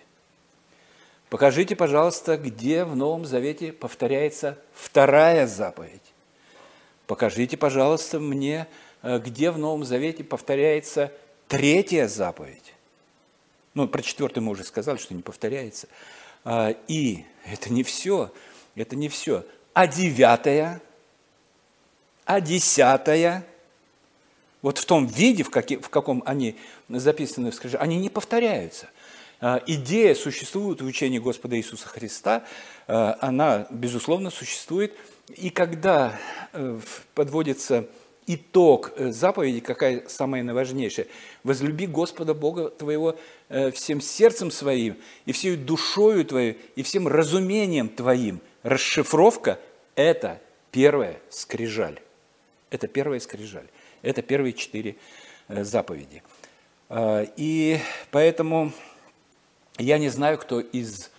Покажите, 1.34 1.76
пожалуйста, 1.76 2.38
где 2.38 2.84
в 2.84 2.96
Новом 2.96 3.26
Завете 3.26 3.74
повторяется 3.74 4.56
вторая 4.72 5.48
заповедь. 5.48 6.14
Покажите, 7.08 7.58
пожалуйста, 7.58 8.20
мне, 8.20 8.68
э, 9.02 9.18
где 9.18 9.50
в 9.50 9.58
Новом 9.58 9.84
Завете 9.84 10.24
повторяется 10.24 11.12
третья 11.48 12.08
заповедь. 12.08 12.76
Ну, 13.74 13.88
про 13.88 14.04
четвертый 14.04 14.42
мы 14.42 14.52
уже 14.52 14.64
сказали, 14.64 14.98
что 14.98 15.16
не 15.16 15.24
повторяется. 15.24 15.88
А, 16.44 16.76
и 16.88 17.26
это 17.52 17.74
не 17.74 17.82
все, 17.82 18.32
это 18.76 18.96
не 18.96 19.10
все. 19.10 19.44
А 19.74 19.88
девятая, 19.88 20.84
а 22.26 22.42
десятая, 22.42 23.44
вот 24.62 24.78
в 24.78 24.86
том 24.86 25.08
виде, 25.08 25.42
в, 25.42 25.50
каком 25.50 26.22
они 26.28 26.60
записаны 26.90 27.50
в 27.50 27.76
они 27.80 27.98
не 27.98 28.12
повторяются. 28.12 28.88
А, 29.46 29.62
идея 29.68 30.16
существует 30.16 30.82
в 30.82 30.86
учении 30.86 31.20
Господа 31.20 31.58
Иисуса 31.58 31.86
Христа, 31.90 32.46
а, 32.88 33.18
она, 33.20 33.68
безусловно, 33.72 34.30
существует. 34.30 34.94
И 35.36 35.50
когда 35.50 36.18
э, 36.54 36.80
подводится 37.14 37.86
итог 38.26 38.94
э, 38.96 39.12
заповеди, 39.12 39.60
какая 39.60 40.08
самая 40.08 40.44
наиважнейшая. 40.44 41.08
Возлюби 41.44 41.88
Господа 41.88 42.34
Бога 42.34 42.70
твоего 42.70 43.18
э, 43.50 43.72
всем 43.72 44.00
сердцем 44.00 44.50
своим, 44.50 44.96
и 45.26 45.34
всей 45.34 45.58
душою 45.58 46.24
твоей, 46.24 46.58
и 46.78 46.84
всем 46.84 47.10
разумением 47.10 47.90
твоим. 47.90 48.40
Расшифровка– 48.64 49.60
это 49.96 50.40
первая 50.72 51.20
скрижаль. 51.30 52.00
Это 52.70 52.88
первая 52.88 53.20
скрижаль. 53.20 53.68
Это 54.04 54.22
первые 54.22 54.54
четыре 54.54 54.96
заповеди. 55.50 56.24
А, 56.88 57.28
и 57.36 57.78
поэтому 58.10 58.72
я 59.78 59.98
не 59.98 60.10
знаю, 60.10 60.38
кто 60.38 60.60
из 60.60 61.10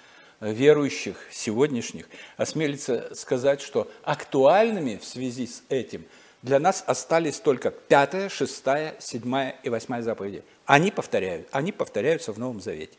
верующих 0.40 1.16
сегодняшних 1.30 2.06
осмелится 2.36 3.14
сказать, 3.14 3.60
что 3.60 3.90
актуальными 4.02 4.96
в 4.96 5.04
связи 5.04 5.46
с 5.46 5.62
этим– 5.68 6.04
для 6.44 6.58
нас 6.58 6.84
остались 6.86 7.40
только 7.40 7.70
пятая, 7.70 8.28
шестая, 8.28 8.96
седьмая 8.98 9.56
и 9.62 9.70
восьмая 9.70 10.02
заповеди. 10.02 10.44
Они 10.66 10.90
повторяют, 10.90 11.48
они 11.52 11.72
повторяются 11.72 12.34
в 12.34 12.38
Новом 12.38 12.60
Завете. 12.60 12.98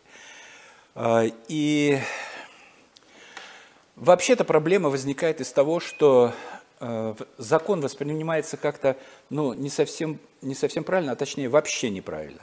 А, 0.96 1.26
и 1.48 2.00
вообще-то 3.96 4.46
проблема 4.46 4.90
возникает 4.90 5.42
из 5.42 5.52
того, 5.52 5.80
что 5.80 6.34
а, 6.80 7.16
закон 7.38 7.82
воспринимается 7.82 8.58
как-то 8.58 8.98
ну, 9.30 9.54
не, 9.54 9.70
совсем, 9.70 10.20
не 10.42 10.56
совсем 10.56 10.84
правильно, 10.84 11.12
а 11.12 11.16
точнее 11.16 11.48
вообще 11.48 11.92
неправильно. 11.92 12.42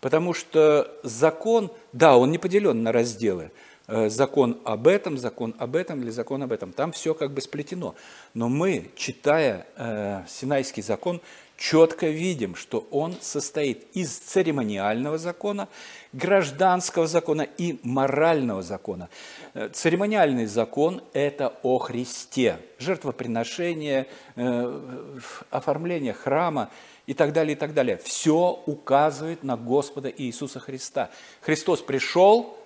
Потому 0.00 0.32
что 0.34 0.90
закон, 1.02 1.70
да, 1.92 2.16
он 2.16 2.30
не 2.30 2.38
поделен 2.38 2.82
на 2.82 2.92
разделы– 2.92 3.50
закон 3.88 4.60
об 4.64 4.86
этом, 4.86 5.16
закон 5.16 5.54
об 5.58 5.74
этом 5.74 6.02
или 6.02 6.10
закон 6.10 6.42
об 6.42 6.52
этом. 6.52 6.72
Там 6.72 6.92
все 6.92 7.14
как 7.14 7.32
бы 7.32 7.40
сплетено. 7.40 7.94
Но 8.34 8.48
мы, 8.48 8.90
читая 8.96 9.66
э, 9.76 10.24
Синайский 10.28 10.82
закон, 10.82 11.22
четко 11.58 12.06
видим, 12.06 12.54
что 12.54 12.86
он 12.90 13.16
состоит 13.20 13.84
из 13.94 14.16
церемониального 14.16 15.18
закона, 15.18 15.68
гражданского 16.12 17.06
закона 17.06 17.42
и 17.42 17.78
морального 17.82 18.62
закона. 18.62 19.08
Э, 19.54 19.68
церемониальный 19.72 20.46
закон– 20.46 21.02
это 21.12 21.54
о 21.62 21.78
Христе, 21.78 22.58
жертвоприношение, 22.78 24.06
э, 24.36 25.18
оформление 25.50 26.12
храма 26.12 26.70
и 27.06 27.14
так 27.14 27.32
далее, 27.32 27.56
и 27.56 27.58
так 27.58 27.74
далее. 27.74 27.96
Все 27.96 28.62
указывает 28.66 29.42
на 29.42 29.56
Господа 29.56 30.12
Иисуса 30.14 30.60
Христа. 30.60 31.10
Христос 31.40 31.80
пришел, 31.80 32.57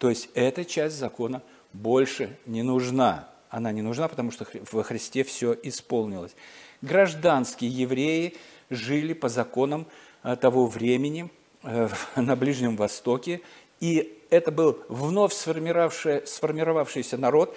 то 0.00 0.08
есть 0.08 0.30
эта 0.32 0.64
часть 0.64 0.96
закона 0.96 1.42
больше 1.74 2.38
не 2.46 2.62
нужна. 2.62 3.28
Она 3.50 3.70
не 3.70 3.82
нужна, 3.82 4.08
потому 4.08 4.30
что 4.30 4.46
во 4.72 4.82
Христе 4.82 5.24
все 5.24 5.54
исполнилось. 5.62 6.34
Гражданские 6.80 7.70
евреи 7.70 8.34
жили 8.70 9.12
по 9.12 9.28
законам 9.28 9.86
э, 10.22 10.36
того 10.36 10.66
времени 10.66 11.30
э, 11.62 11.90
на 12.16 12.34
Ближнем 12.34 12.76
Востоке, 12.76 13.42
и 13.80 14.18
это 14.30 14.50
был 14.50 14.78
вновь 14.88 15.34
сформировавшийся 15.34 17.18
народ, 17.18 17.54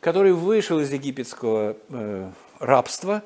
который 0.00 0.34
вышел 0.34 0.78
из 0.78 0.92
египетского 0.92 1.78
э, 1.88 2.30
рабства, 2.58 3.22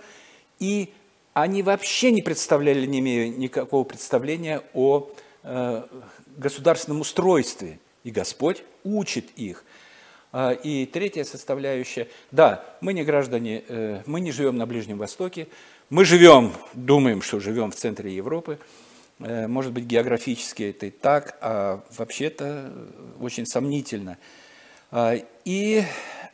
и 0.60 0.94
они 1.32 1.64
вообще 1.64 2.12
не 2.12 2.22
представляли, 2.22 2.86
не 2.86 3.00
имея 3.00 3.28
никакого 3.28 3.82
представления 3.82 4.62
о 4.72 5.10
государственном 6.36 7.02
устройстве. 7.02 7.78
И 8.06 8.12
Господь 8.12 8.62
учит 8.84 9.30
их. 9.34 9.64
А, 10.30 10.52
и 10.52 10.86
третья 10.86 11.24
составляющая, 11.24 12.06
да, 12.30 12.64
мы 12.80 12.92
не 12.92 13.02
граждане, 13.02 13.64
э, 13.66 14.02
мы 14.06 14.20
не 14.20 14.30
живем 14.30 14.56
на 14.56 14.64
Ближнем 14.64 14.96
Востоке, 14.96 15.48
мы 15.90 16.04
живем, 16.04 16.52
думаем, 16.72 17.20
что 17.20 17.40
живем 17.40 17.72
в 17.72 17.74
центре 17.74 18.14
Европы, 18.14 18.60
э, 19.18 19.48
может 19.48 19.72
быть, 19.72 19.86
географически 19.86 20.70
это 20.70 20.86
и 20.86 20.90
так, 20.90 21.36
а 21.40 21.82
вообще-то 21.96 22.70
очень 23.20 23.44
сомнительно. 23.44 24.18
А, 24.92 25.16
и, 25.44 25.82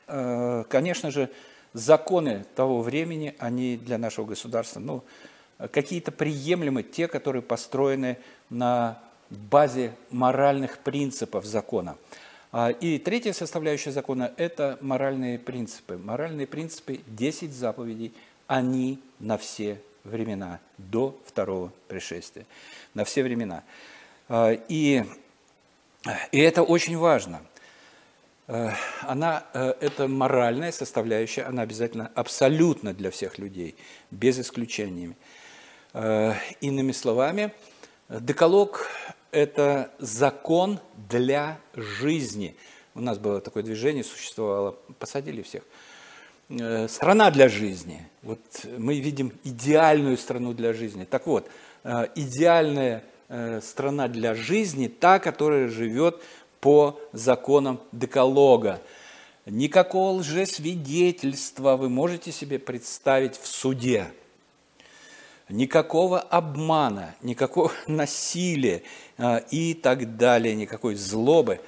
э, 0.08 0.64
конечно 0.68 1.10
же, 1.10 1.30
законы 1.72 2.44
того 2.54 2.82
времени, 2.82 3.34
они 3.38 3.78
для 3.78 3.96
нашего 3.96 4.26
государства, 4.26 4.78
ну, 4.78 5.04
какие-то 5.70 6.12
приемлемы, 6.12 6.82
те, 6.82 7.08
которые 7.08 7.40
построены 7.40 8.18
на 8.50 9.00
базе 9.32 9.94
моральных 10.10 10.78
принципов 10.78 11.44
закона. 11.44 11.96
А, 12.52 12.68
и 12.68 12.98
третья 12.98 13.32
составляющая 13.32 13.92
закона– 13.92 14.32
это 14.36 14.78
моральные 14.82 15.38
принципы. 15.38 15.96
Моральные 15.96 16.46
принципы, 16.46 17.00
10 17.06 17.52
заповедей, 17.52 18.12
они 18.46 19.00
на 19.18 19.38
все 19.38 19.80
времена, 20.04 20.60
до 20.76 21.18
второго 21.24 21.72
пришествия, 21.88 22.44
на 22.92 23.04
все 23.04 23.22
времена. 23.22 23.64
А, 24.28 24.52
и, 24.68 25.04
и 26.30 26.38
это 26.38 26.62
очень 26.62 26.98
важно. 26.98 27.40
А, 28.48 28.74
она, 29.00 29.44
э, 29.54 29.72
это 29.80 30.06
моральная 30.06 30.72
составляющая, 30.72 31.44
она 31.44 31.62
обязательно 31.62 32.10
абсолютно 32.14 32.92
для 32.92 33.10
всех 33.10 33.38
людей, 33.38 33.76
без 34.10 34.38
исключения. 34.38 35.16
Иными 36.62 36.92
словами, 36.92 37.52
деколог 38.08 38.88
это 39.32 39.90
закон 39.98 40.78
для 41.08 41.58
жизни. 41.74 42.54
У 42.94 43.00
нас 43.00 43.18
было 43.18 43.40
такое 43.40 43.62
движение, 43.62 44.04
существовало, 44.04 44.76
посадили 44.98 45.42
всех. 45.42 45.62
Э, 46.50 46.86
страна 46.88 47.30
для 47.30 47.48
жизни. 47.48 48.06
Вот 48.22 48.40
мы 48.76 49.00
видим 49.00 49.32
идеальную 49.42 50.18
страну 50.18 50.52
для 50.52 50.74
жизни. 50.74 51.04
Так 51.04 51.26
вот, 51.26 51.48
э, 51.82 52.06
идеальная 52.14 53.02
э, 53.28 53.60
страна 53.62 54.08
для 54.08 54.34
жизни, 54.34 54.88
та, 54.88 55.18
которая 55.18 55.68
живет 55.68 56.22
по 56.60 57.00
законам 57.12 57.80
деколога. 57.90 58.82
Никакого 59.46 60.18
лжесвидетельства 60.18 61.76
вы 61.76 61.88
можете 61.88 62.30
себе 62.30 62.58
представить 62.58 63.36
в 63.36 63.46
суде 63.46 64.12
никакого 65.52 66.18
обмана, 66.18 67.14
никакого 67.22 67.70
насилия 67.86 68.82
а, 69.18 69.38
и 69.50 69.74
так 69.74 70.16
далее, 70.16 70.54
никакой 70.54 70.94
злобы. 70.94 71.60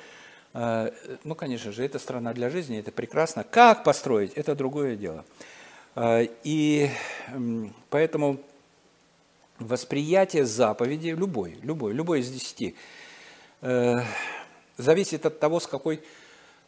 А, 0.52 0.92
ну, 1.22 1.34
конечно 1.34 1.70
же, 1.70 1.84
это 1.84 1.98
страна 1.98 2.32
для 2.32 2.50
жизни, 2.50 2.78
это 2.78 2.90
прекрасно. 2.90 3.44
Как 3.44 3.84
построить, 3.84 4.32
это 4.32 4.54
другое 4.54 4.96
дело. 4.96 5.24
А, 5.94 6.22
и 6.42 6.90
поэтому 7.90 8.40
восприятие 9.58 10.46
заповеди, 10.46 11.08
любой, 11.08 11.58
любой, 11.62 11.92
любой 11.92 12.20
из 12.20 12.30
десяти, 12.30 12.74
зависит 14.76 15.24
от 15.24 15.38
того, 15.38 15.60
с 15.60 15.66
какой, 15.68 16.02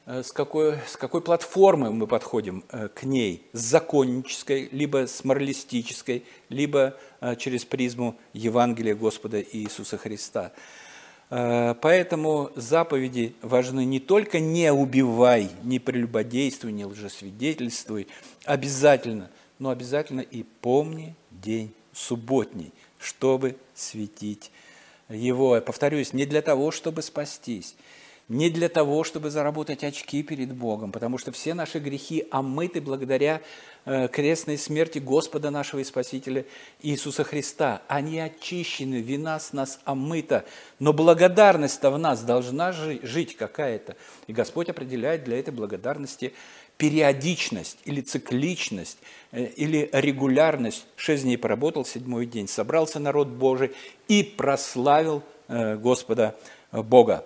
с 0.06 0.30
какой, 0.30 0.78
с 0.86 0.96
какой 0.96 1.20
платформы 1.20 1.92
мы 1.92 2.06
подходим 2.06 2.62
к 2.94 3.02
ней, 3.02 3.42
с 3.52 3.60
законнической, 3.60 4.68
либо 4.70 5.06
с 5.06 5.24
моралистической, 5.24 6.24
либо 6.48 6.96
через 7.38 7.64
призму 7.64 8.16
Евангелия 8.32 8.94
Господа 8.94 9.42
Иисуса 9.42 9.98
Христа. 9.98 10.52
Поэтому 11.28 12.52
заповеди 12.54 13.34
важны 13.42 13.84
не 13.84 13.98
только 13.98 14.38
не 14.38 14.72
убивай, 14.72 15.50
не 15.64 15.80
прелюбодействуй, 15.80 16.70
не 16.70 16.84
лжесвидетельствуй, 16.84 18.06
обязательно, 18.44 19.28
но 19.58 19.70
обязательно 19.70 20.20
и 20.20 20.44
помни 20.44 21.16
день 21.32 21.74
субботний, 21.92 22.72
чтобы 23.00 23.56
светить 23.74 24.52
его. 25.08 25.56
Я 25.56 25.62
повторюсь, 25.62 26.12
не 26.12 26.26
для 26.26 26.42
того, 26.42 26.70
чтобы 26.70 27.02
спастись, 27.02 27.74
не 28.28 28.50
для 28.50 28.68
того, 28.68 29.04
чтобы 29.04 29.30
заработать 29.30 29.84
очки 29.84 30.22
перед 30.22 30.52
Богом, 30.52 30.90
потому 30.90 31.16
что 31.16 31.30
все 31.30 31.54
наши 31.54 31.78
грехи 31.78 32.26
омыты 32.30 32.80
благодаря 32.80 33.40
э, 33.84 34.08
крестной 34.08 34.58
смерти 34.58 34.98
Господа 34.98 35.50
нашего 35.50 35.80
и 35.80 35.84
Спасителя 35.84 36.44
Иисуса 36.82 37.22
Христа. 37.22 37.82
Они 37.86 38.18
очищены, 38.18 38.96
вина 38.96 39.38
с 39.38 39.52
нас 39.52 39.78
омыта, 39.84 40.44
но 40.80 40.92
благодарность-то 40.92 41.90
в 41.92 41.98
нас 41.98 42.22
должна 42.22 42.72
жить 42.72 43.36
какая-то. 43.36 43.96
И 44.26 44.32
Господь 44.32 44.68
определяет 44.68 45.22
для 45.22 45.38
этой 45.38 45.54
благодарности 45.54 46.32
периодичность 46.78 47.78
или 47.84 48.00
цикличность, 48.00 48.98
э, 49.30 49.46
или 49.46 49.88
регулярность. 49.92 50.84
Шесть 50.96 51.22
дней 51.22 51.38
поработал, 51.38 51.84
седьмой 51.84 52.26
день 52.26 52.48
собрался 52.48 52.98
народ 52.98 53.28
Божий 53.28 53.70
и 54.08 54.24
прославил 54.24 55.22
э, 55.46 55.76
Господа 55.76 56.34
Бога. 56.72 57.24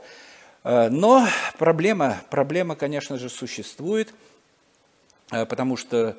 Но 0.64 1.26
проблема, 1.58 2.20
проблема, 2.30 2.76
конечно 2.76 3.18
же, 3.18 3.28
существует, 3.28 4.12
потому 5.28 5.76
что 5.76 6.16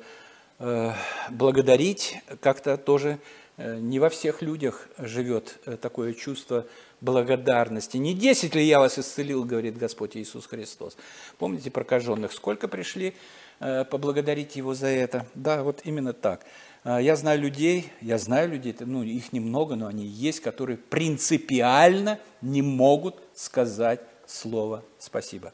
благодарить 1.30 2.18
как-то 2.40 2.76
тоже 2.76 3.18
не 3.58 4.00
во 4.00 4.08
всех 4.08 4.42
людях 4.42 4.88
живет 4.98 5.60
такое 5.80 6.14
чувство 6.14 6.66
благодарности. 7.02 7.96
Не 7.96 8.14
десять 8.14 8.54
ли 8.54 8.64
я 8.64 8.78
вас 8.78 8.98
исцелил, 8.98 9.44
говорит 9.44 9.76
Господь 9.76 10.16
Иисус 10.16 10.46
Христос. 10.46 10.96
Помните 11.36 11.70
прокаженных, 11.70 12.32
сколько 12.32 12.68
пришли 12.68 13.14
э, 13.60 13.84
поблагодарить 13.84 14.56
Его 14.56 14.72
за 14.74 14.86
это? 14.86 15.26
Да, 15.34 15.64
вот 15.64 15.80
именно 15.84 16.12
так. 16.12 16.46
Э, 16.84 16.98
я 17.02 17.16
знаю 17.16 17.40
людей, 17.40 17.90
я 18.00 18.18
знаю 18.18 18.50
людей, 18.50 18.74
ну, 18.78 19.02
их 19.02 19.32
немного, 19.32 19.74
но 19.74 19.88
они 19.88 20.06
есть, 20.06 20.40
которые 20.40 20.76
принципиально 20.78 22.20
не 22.40 22.62
могут 22.62 23.16
сказать 23.34 24.00
слово 24.32 24.82
«спасибо». 24.98 25.52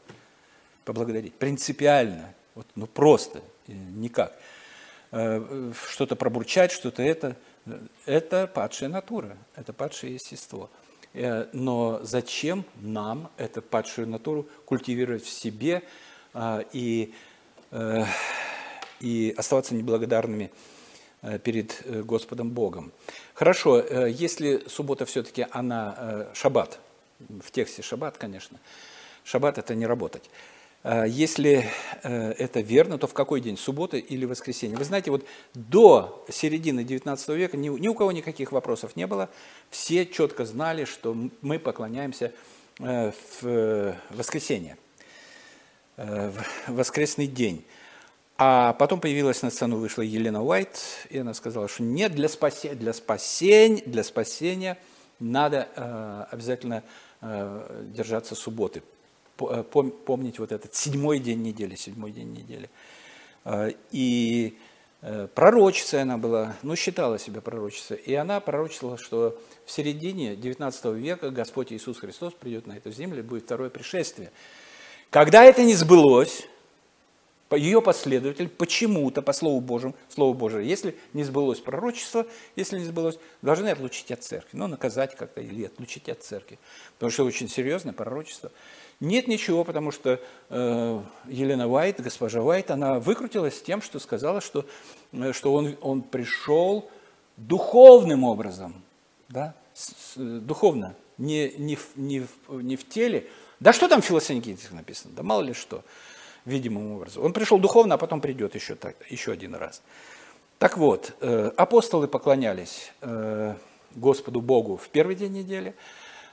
Поблагодарить. 0.85 1.35
Принципиально. 1.35 2.35
Вот, 2.55 2.67
ну, 2.75 2.87
просто, 2.87 3.43
э, 3.67 3.73
никак. 3.73 4.37
Что-то 5.11 6.17
пробурчать, 6.17 6.71
что-то 6.71 7.03
это. 7.03 7.35
Это 8.05 8.47
падшая 8.47 8.89
натура, 8.89 9.37
это 9.55 9.73
падшее 9.73 10.15
естество. 10.15 10.71
Э, 11.15 11.47
но 11.53 12.01
зачем 12.03 12.65
нам 12.77 13.31
эту 13.37 13.63
падшую 13.63 14.09
натуру 14.09 14.47
культивировать 14.65 15.25
в 15.25 15.29
себе 15.29 15.83
а, 16.35 16.65
и, 16.73 17.15
э, 17.71 18.05
и 19.01 19.35
оставаться 19.37 19.75
неблагодарными 19.75 20.51
э, 21.23 21.39
перед 21.39 21.83
Господом 22.05 22.51
Богом? 22.51 22.93
Хорошо, 23.35 23.81
если 24.07 24.63
суббота 24.69 25.07
все-таки 25.07 25.47
она 25.51 26.29
шаббат, 26.35 26.79
в 27.29 27.51
тексте 27.51 27.83
шаббат, 27.83 28.19
конечно, 28.19 28.59
шаббат– 29.25 29.59
это 29.59 29.75
не 29.75 29.87
работать– 29.87 30.31
а, 30.85 31.05
если 31.05 31.69
э, 32.03 32.33
это 32.39 32.61
верно, 32.61 32.99
то 32.99 33.07
в 33.07 33.15
какой 33.15 33.41
день? 33.41 33.57
Суббота 33.57 33.97
или 33.97 34.25
воскресенье? 34.25 34.77
Вы 34.77 34.85
знаете, 34.85 35.11
вот 35.11 35.25
до 35.55 36.25
середины 36.31 36.81
XIX 36.81 37.37
века 37.37 37.57
ни, 37.57 37.69
у 37.69 37.95
кого 37.95 38.13
никаких 38.13 38.53
вопросов 38.53 38.95
не 38.97 39.07
было. 39.07 39.29
Все 39.71 40.07
четко 40.07 40.45
знали, 40.45 40.85
что 40.85 41.17
мы 41.43 41.59
поклоняемся 41.59 42.33
э, 42.79 43.13
в 43.41 43.97
воскресенье, 44.11 44.77
э, 45.97 46.31
в 46.31 46.73
воскресный 46.73 47.27
день. 47.27 47.65
А 48.41 48.73
потом 48.75 49.01
появилась 49.01 49.43
на 49.43 49.51
сцену, 49.51 49.79
вышла 49.79 50.03
Елена 50.03 50.45
Уайт, 50.45 50.79
и 51.11 51.19
она 51.19 51.35
сказала, 51.35 51.67
что 51.67 51.83
нет, 51.83 52.13
для 52.13 52.29
спасения, 52.29 52.77
для 52.77 52.93
спасения, 52.93 53.83
для 53.85 54.05
спасения 54.05 54.79
надо 55.19 56.27
обязательно 56.31 56.85
держаться 57.21 58.35
субботы. 58.35 58.83
Э, 59.41 59.63
помнить 59.63 60.39
вот 60.39 60.51
этот 60.51 60.75
седьмой 60.75 61.21
день 61.21 61.43
недели, 61.43 61.77
седьмой 61.77 62.11
день 62.11 62.33
недели. 62.33 62.69
А, 63.45 63.69
и 63.93 64.59
э, 65.01 65.29
пророчицей 65.33 66.03
она 66.03 66.19
была, 66.19 66.57
ну, 66.63 66.75
считала 66.75 67.19
себя 67.19 67.41
пророчицей, 67.41 67.97
и 67.99 68.15
она 68.15 68.41
пророчила, 68.41 68.99
что 68.99 69.41
в 69.65 69.71
середине 69.71 70.35
19 70.35 70.85
века 70.97 71.31
Господь 71.31 71.73
Иисус 71.73 71.99
Христос 71.99 72.33
придет 72.33 72.67
на 72.67 72.73
эту 72.77 72.91
землю, 72.91 73.23
будет 73.23 73.45
второе 73.45 73.71
пришествие. 73.71 74.33
Когда 75.11 75.45
это 75.45 75.63
не 75.63 75.75
сбылось, 75.75 76.49
ее 77.57 77.81
последователь 77.81 78.49
почему-то, 78.49 79.23
по 79.23 79.33
Слову 79.33 79.61
Божьему, 79.61 79.95
Слову 80.09 80.35
Божие, 80.35 80.69
если 80.69 80.95
не 81.15 81.25
сбылось 81.25 81.61
пророчество, 81.61 82.27
если 82.57 82.79
не 82.79 82.85
сбылось, 82.85 83.19
должны 83.41 83.69
отлучить 83.69 84.11
от 84.11 84.23
церкви, 84.23 84.59
ну, 84.59 84.67
наказать 84.67 85.17
как-то 85.17 85.41
или 85.41 85.65
отлучить 85.65 86.09
от 86.09 86.23
церкви, 86.23 86.59
потому 86.95 87.11
что 87.11 87.25
очень 87.25 87.49
серьезное 87.49 87.95
пророчество. 87.95 88.53
Нет 89.01 89.29
ничего, 89.29 89.65
потому 89.65 89.93
что 89.93 90.21
э, 90.51 91.03
Елена 91.29 91.69
Уайт, 91.69 92.01
госпожа 92.01 92.43
Уайт, 92.43 92.71
она 92.71 92.99
выкрутилась 92.99 93.63
тем, 93.63 93.81
что 93.81 93.99
сказала, 94.01 94.41
что, 94.41 94.67
э, 95.13 95.33
что 95.33 95.55
он, 95.55 95.77
он 95.81 96.03
пришел 96.03 96.91
духовным 97.37 98.25
образом, 98.25 98.83
да, 99.29 99.55
с, 99.73 100.15
духовно, 100.17 100.97
не, 101.17 101.51
не, 101.59 101.77
в, 101.77 101.97
не, 101.97 102.21
в, 102.21 102.63
не 102.63 102.77
в 102.77 102.89
теле. 102.89 103.29
Да 103.61 103.73
что 103.73 103.89
там 103.89 104.03
в 104.03 104.05
философии 104.05 104.57
написано? 104.73 105.15
Да 105.15 105.23
мало 105.23 105.43
ли 105.43 105.53
что, 105.53 105.85
видимым 106.45 106.93
образом. 106.93 107.25
Он 107.25 107.33
пришел 107.33 107.59
духовно, 107.59 107.95
а 107.95 107.99
потом 107.99 108.21
придет 108.21 108.55
еще, 108.55 108.75
так, 108.75 108.97
еще 109.11 109.33
один 109.33 109.55
раз. 109.55 109.83
Так 110.59 110.77
вот, 110.77 111.17
э, 111.21 111.53
апостолы 111.57 112.09
поклонялись 112.09 112.93
э, 113.01 113.55
Господу 113.95 114.41
Богу 114.41 114.77
в 114.77 114.89
первый 114.89 115.15
день 115.15 115.33
недели– 115.33 115.75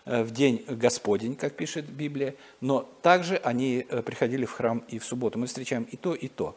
Э, 0.06 0.22
в 0.22 0.32
день 0.32 0.64
Господень, 0.68 1.36
как 1.36 1.54
пишет 1.54 1.86
Библия, 1.86 2.36
но 2.62 2.88
также 3.02 3.38
они 3.38 3.88
приходили 4.06 4.46
в 4.46 4.52
храм 4.52 4.84
и 4.88 5.00
в 5.00 5.06
субботу. 5.06 5.40
Мы 5.40 5.48
встречаем 5.48 5.84
и 5.84 5.98
то, 5.98 6.14
и 6.14 6.28
то. 6.28 6.56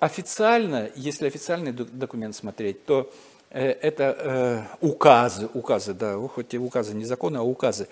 Официально, 0.00 0.90
если 0.96 1.26
официальный 1.26 1.72
документ 1.72 2.34
смотреть, 2.34 2.86
то 2.86 3.12
это 3.50 4.66
указы, 4.80 5.50
указы, 5.52 5.92
да, 5.92 6.16
хоть 6.28 6.54
и 6.54 6.58
указы 6.58 6.94
не 6.94 7.04
законы, 7.04 7.36
а 7.36 7.42
указы 7.42 7.88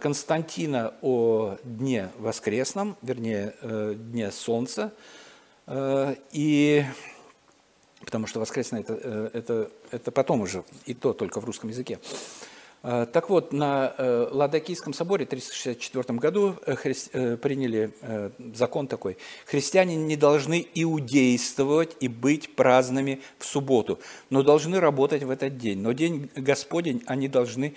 Константина 0.00 0.94
о 1.02 1.56
дне 1.62 2.10
воскресном, 2.18 2.96
вернее, 3.02 3.54
дне 3.62 4.32
солнца, 4.32 4.92
и 5.70 6.84
потому 8.04 8.26
что 8.26 8.40
воскресное 8.40 8.80
это, 8.80 9.30
это, 9.32 9.70
это 9.90 10.10
потом 10.10 10.40
уже, 10.40 10.64
и 10.86 10.94
то 10.94 11.12
только 11.12 11.40
в 11.40 11.44
русском 11.44 11.70
языке. 11.70 11.98
Э, 12.84 13.06
так 13.10 13.30
вот, 13.30 13.52
на 13.52 13.94
э, 13.96 14.28
Ладокийском 14.30 14.92
соборе 14.92 15.24
в 15.24 15.30
364 15.30 16.18
году 16.18 16.56
э, 16.66 17.36
приняли 17.36 17.92
закон 18.54 18.86
такой. 18.86 19.16
Христиане 19.46 19.96
не 19.96 20.16
должны 20.16 20.66
иудействовать 20.74 21.96
и 22.00 22.08
быть 22.08 22.54
праздными 22.54 23.22
в 23.38 23.46
субботу, 23.46 23.98
но 24.28 24.42
должны 24.42 24.80
работать 24.80 25.22
в 25.22 25.30
этот 25.30 25.56
день. 25.56 25.80
Но 25.80 25.92
день 25.92 26.30
Господень 26.36 27.02
они 27.06 27.26
должны 27.26 27.74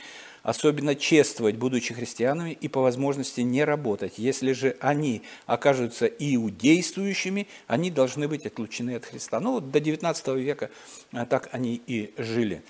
особенно 0.47 0.95
чествовать, 0.95 1.57
будучи 1.57 1.93
христианами, 1.93 2.51
и 2.51 2.69
по 2.69 2.79
возможности 2.79 3.41
не 3.41 3.65
работать. 3.65 4.13
Если 4.17 4.53
же 4.53 4.77
они 4.79 5.21
окажутся 5.45 6.05
иудействующими, 6.05 7.47
они 7.67 7.91
должны 7.91 8.29
быть 8.29 8.45
отлучены 8.45 8.95
от 8.95 9.03
Христа. 9.03 9.41
Ну, 9.41 9.59
до 9.59 9.81
19 9.81 10.27
века 10.27 10.69
так 11.11 11.49
они 11.51 11.81
и 11.85 12.13
жили. 12.17 12.63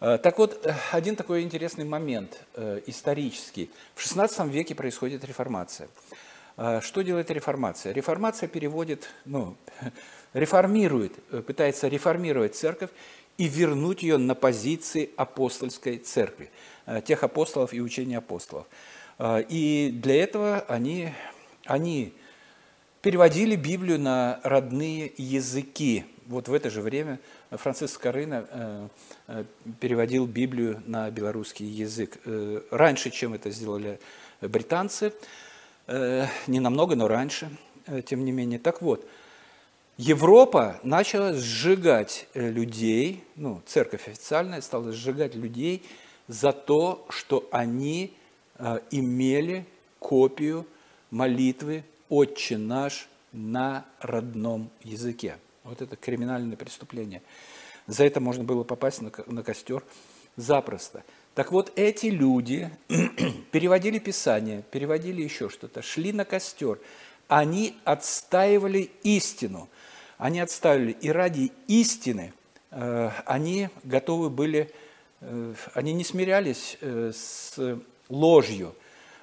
Э, 0.00 0.16
так 0.22 0.38
вот, 0.38 0.64
э, 0.64 0.74
один 0.90 1.14
такой 1.14 1.42
интересный 1.42 1.84
момент 1.84 2.40
э, 2.54 2.80
исторический. 2.86 3.68
В 3.94 4.02
XVI 4.02 4.48
веке 4.48 4.74
происходит 4.74 5.22
реформация. 5.24 5.88
Что 6.80 7.02
делает 7.02 7.30
реформация? 7.30 7.92
Реформация 7.92 8.48
переводит, 8.48 9.08
ну, 9.26 9.56
реформирует, 10.32 11.12
пытается 11.46 11.88
реформировать 11.88 12.54
церковь 12.54 12.90
и 13.38 13.48
вернуть 13.48 14.02
ее 14.02 14.18
на 14.18 14.34
позиции 14.34 15.10
апостольской 15.16 15.98
церкви, 15.98 16.50
тех 17.04 17.22
апостолов 17.22 17.72
и 17.72 17.80
учения 17.80 18.18
апостолов. 18.18 18.66
И 19.24 19.90
для 19.92 20.22
этого 20.22 20.60
они, 20.68 21.12
они 21.64 22.12
переводили 23.02 23.56
Библию 23.56 23.98
на 23.98 24.40
родные 24.44 25.12
языки. 25.16 26.04
Вот 26.26 26.48
в 26.48 26.54
это 26.54 26.70
же 26.70 26.80
время 26.80 27.18
Франциск 27.50 28.00
Карына 28.00 28.46
э, 28.48 28.88
э, 29.26 29.44
переводил 29.80 30.26
Библию 30.26 30.82
на 30.86 31.10
белорусский 31.10 31.66
язык. 31.66 32.18
Э, 32.24 32.62
раньше, 32.70 33.10
чем 33.10 33.34
это 33.34 33.50
сделали 33.50 33.98
британцы, 34.40 35.12
не 36.46 36.60
намного, 36.60 36.94
но 36.94 37.08
раньше, 37.08 37.50
тем 38.06 38.24
не 38.24 38.30
менее. 38.30 38.58
Так 38.58 38.82
вот, 38.82 39.06
Европа 39.96 40.78
начала 40.84 41.34
сжигать 41.34 42.28
людей, 42.34 43.24
ну, 43.36 43.60
церковь 43.66 44.08
официальная 44.08 44.60
стала 44.62 44.92
сжигать 44.92 45.34
людей 45.34 45.84
за 46.28 46.52
то, 46.52 47.06
что 47.08 47.48
они 47.50 48.14
имели 48.90 49.66
копию 49.98 50.66
молитвы 51.10 51.84
«Отче 52.08 52.58
наш» 52.58 53.08
на 53.32 53.86
родном 54.00 54.70
языке. 54.82 55.38
Вот 55.64 55.80
это 55.80 55.96
криминальное 55.96 56.56
преступление. 56.56 57.22
За 57.86 58.04
это 58.04 58.20
можно 58.20 58.44
было 58.44 58.64
попасть 58.64 59.00
на, 59.00 59.42
костер 59.42 59.84
запросто. 60.36 61.04
Так 61.34 61.52
вот, 61.52 61.72
эти 61.76 62.06
люди 62.06 62.70
переводили 63.52 63.98
Писание, 63.98 64.62
переводили 64.70 65.22
еще 65.22 65.48
что-то, 65.48 65.82
шли 65.82 66.12
на 66.12 66.24
костер. 66.24 66.78
Они 67.28 67.74
отстаивали 67.84 68.90
истину. 69.02 69.68
Они 70.18 70.40
отстаивали. 70.40 70.92
И 71.00 71.10
ради 71.10 71.52
истины 71.68 72.32
э, 72.70 73.10
они 73.24 73.70
готовы 73.84 74.30
были, 74.30 74.60
э, 74.60 74.81
они 75.74 75.92
не 75.92 76.04
смирялись 76.04 76.78
э, 76.80 77.12
с 77.14 77.58
ложью. 78.08 78.74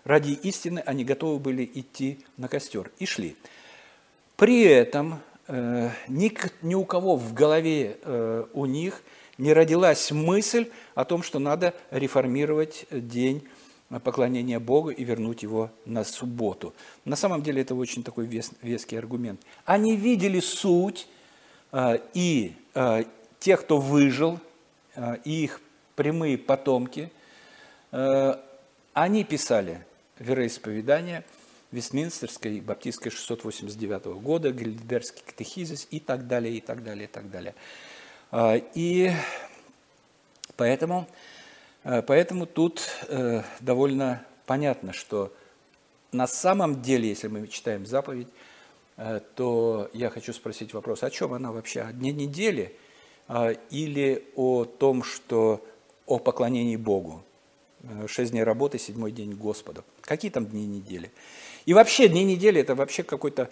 Ради 0.03 0.31
истины 0.31 0.79
они 0.85 1.03
готовы 1.03 1.39
были 1.39 1.69
идти 1.73 2.19
на 2.37 2.47
костер. 2.47 2.91
И 2.99 3.05
шли. 3.05 3.35
При 4.35 4.63
этом 4.63 5.21
Э, 5.51 5.89
ни, 6.07 6.75
у 6.75 6.85
кого 6.85 7.15
в 7.15 7.33
голове 7.33 7.97
э, 8.03 8.45
у 8.53 8.65
них 8.67 9.01
не 9.39 9.51
родилась 9.51 10.11
мысль 10.11 10.69
о 10.93 11.05
том, 11.05 11.23
что 11.23 11.39
надо 11.39 11.73
реформировать 11.89 12.85
день 12.91 13.43
поклонения 14.03 14.59
Богу 14.59 14.91
и 14.91 15.03
вернуть 15.03 15.41
его 15.41 15.71
на 15.85 16.03
субботу. 16.03 16.75
На 17.03 17.15
самом 17.15 17.41
деле 17.41 17.63
это 17.63 17.73
очень 17.73 18.03
такой 18.03 18.27
вес, 18.27 18.51
веский 18.61 18.95
аргумент. 18.95 19.41
Они 19.65 19.95
видели 19.95 20.39
суть, 20.39 21.07
э, 21.71 21.97
и 22.13 22.53
тех, 23.39 23.61
кто 23.61 23.79
выжил, 23.79 24.39
и 25.23 25.43
их 25.45 25.61
прямые 25.99 26.37
потомки, 26.37 27.11
они 27.91 29.23
писали 29.23 29.85
вероисповедание– 30.19 31.25
Вестминстерской, 31.71 32.61
Баптистской 32.61 33.11
689 33.11 34.05
года, 34.21 34.51
Гильдерский 34.51 35.21
катехизис 35.25 35.87
и 35.91 35.99
так 35.99 36.27
далее, 36.27 36.55
и 36.55 36.61
так 36.61 36.83
далее, 36.83 37.05
и 37.05 37.07
так 37.07 37.29
далее. 37.29 37.53
А, 38.31 38.55
и 38.73 39.11
поэтому, 40.55 41.07
а, 41.83 42.01
поэтому 42.01 42.47
тут 42.47 42.81
э, 43.07 43.43
довольно 43.59 44.25
понятно, 44.47 44.93
что 44.93 45.31
на 46.11 46.25
самом 46.25 46.81
деле, 46.81 47.07
если 47.09 47.27
мы 47.27 47.47
читаем 47.47 47.85
заповедь, 47.85 48.29
э, 48.97 49.19
то 49.35 49.91
я 49.93 50.09
хочу 50.09 50.33
спросить 50.33 50.73
вопрос, 50.73 51.03
о 51.03 51.11
чем 51.11 51.33
она 51.33 51.51
вообще? 51.51 51.81
О 51.81 51.93
дне 51.93 52.11
недели 52.11 52.75
или 53.69 54.25
о 54.35 54.65
том, 54.65 55.03
что 55.03 55.63
о 56.09 56.17
поклонении 56.17 56.75
Богу? 56.75 57.23
Э, 57.83 58.07
шесть 58.07 58.31
дней 58.31 58.43
работы, 58.43 58.77
седьмой 58.77 59.11
день 59.11 59.33
Господу. 59.33 59.83
Какие 60.01 60.31
там 60.31 60.45
дни 60.45 60.65
недели? 60.65 61.11
И 61.65 61.73
вообще 61.73 62.07
дни 62.07 62.23
недели 62.23 62.59
это 62.59 62.75
вообще 62.75 63.03
какой-то, 63.03 63.49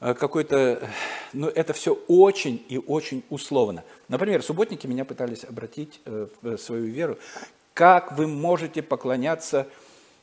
э, 0.00 0.14
какой-то, 0.14 0.88
ну 1.32 1.48
это 1.48 1.72
все 1.72 1.94
очень 2.08 2.64
и 2.68 2.78
очень 2.78 3.22
условно. 3.30 3.84
Например, 4.08 4.42
субботники 4.42 4.86
меня 4.86 5.04
пытались 5.04 5.44
обратить 5.44 6.00
э, 6.06 6.26
в 6.42 6.56
свою 6.56 6.86
веру. 6.86 7.18
Как 7.74 8.12
вы 8.12 8.26
можете 8.26 8.82
поклоняться 8.82 9.68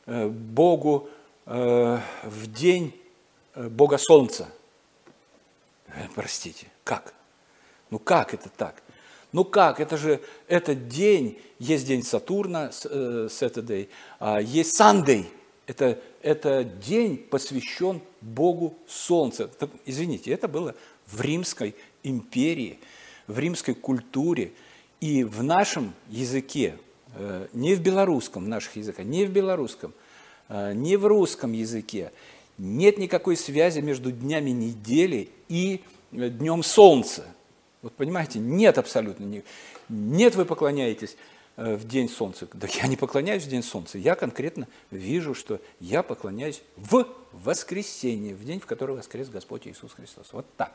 э, 0.06 0.28
Богу 0.28 1.08
в 1.46 2.46
день 2.48 2.92
Бога 3.56 3.96
Солнца? 3.96 4.48
Простите, 6.14 6.66
как? 6.84 7.14
Ну 7.88 7.98
как 7.98 8.34
это 8.34 8.50
так? 8.50 8.82
Ну 9.32 9.44
как, 9.44 9.80
это 9.80 9.96
же 9.96 10.20
этот 10.46 10.88
день, 10.88 11.38
есть 11.58 11.86
день 11.86 12.02
Сатурна, 12.02 12.70
Saturday, 12.70 13.88
а 14.18 14.40
есть 14.40 14.80
Sunday, 14.80 15.26
это, 15.66 15.98
это 16.22 16.64
день 16.64 17.18
посвящен 17.18 18.00
Богу 18.22 18.74
Солнца. 18.86 19.50
Извините, 19.84 20.30
это 20.30 20.48
было 20.48 20.74
в 21.06 21.20
Римской 21.20 21.74
империи, 22.02 22.78
в 23.26 23.38
римской 23.38 23.74
культуре 23.74 24.52
и 25.00 25.24
в 25.24 25.42
нашем 25.42 25.92
языке, 26.08 26.76
э, 27.14 27.46
не 27.52 27.74
в 27.74 27.80
белорусском, 27.80 28.48
наших 28.48 28.76
языках, 28.76 29.04
не 29.04 29.26
в 29.26 29.30
белорусском, 29.30 29.92
э, 30.48 30.72
не 30.72 30.96
в 30.96 31.06
русском 31.06 31.52
языке, 31.52 32.12
нет 32.56 32.98
никакой 32.98 33.36
связи 33.36 33.80
между 33.80 34.10
днями 34.10 34.50
недели 34.50 35.28
и 35.48 35.82
э, 36.12 36.30
днем 36.30 36.62
Солнца. 36.62 37.26
Вот 37.82 37.94
понимаете, 37.94 38.38
нет 38.38 38.78
абсолютно. 38.78 39.42
Нет, 39.88 40.34
вы 40.34 40.44
поклоняетесь 40.44 41.16
Э, 41.60 41.74
в 41.74 41.88
день 41.88 42.08
солнца. 42.08 42.46
Да 42.52 42.68
я 42.70 42.86
не 42.86 42.96
поклоняюсь 42.96 43.42
в 43.42 43.48
день 43.48 43.64
солнца, 43.64 43.98
я 43.98 44.14
конкретно 44.14 44.68
вижу, 44.92 45.34
что 45.34 45.60
я 45.80 46.04
поклоняюсь 46.04 46.62
в 46.76 47.04
воскресенье, 47.32 48.36
в 48.36 48.44
день, 48.44 48.60
в 48.60 48.66
который 48.66 48.94
воскрес 48.94 49.28
Господь 49.28 49.66
Иисус 49.66 49.92
Христос. 49.92 50.28
Вот 50.30 50.46
так. 50.56 50.72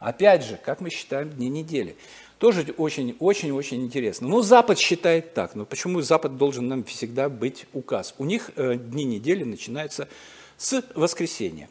Опять 0.00 0.44
же, 0.44 0.60
как 0.62 0.82
мы 0.82 0.90
считаем 0.90 1.30
дни 1.30 1.48
недели. 1.48 1.96
Тоже 2.38 2.74
очень-очень-очень 2.76 3.82
интересно. 3.82 4.28
Ну, 4.28 4.42
Запад 4.42 4.78
считает 4.78 5.32
так. 5.32 5.54
Но 5.54 5.64
почему 5.64 6.02
Запад 6.02 6.36
должен 6.36 6.68
нам 6.68 6.84
всегда 6.84 7.30
быть 7.30 7.64
указ? 7.72 8.14
У 8.18 8.26
них 8.26 8.50
э, 8.56 8.74
дни 8.76 9.04
недели 9.04 9.44
начинаются 9.44 10.08
с 10.58 10.84
воскресенья. 10.94 11.70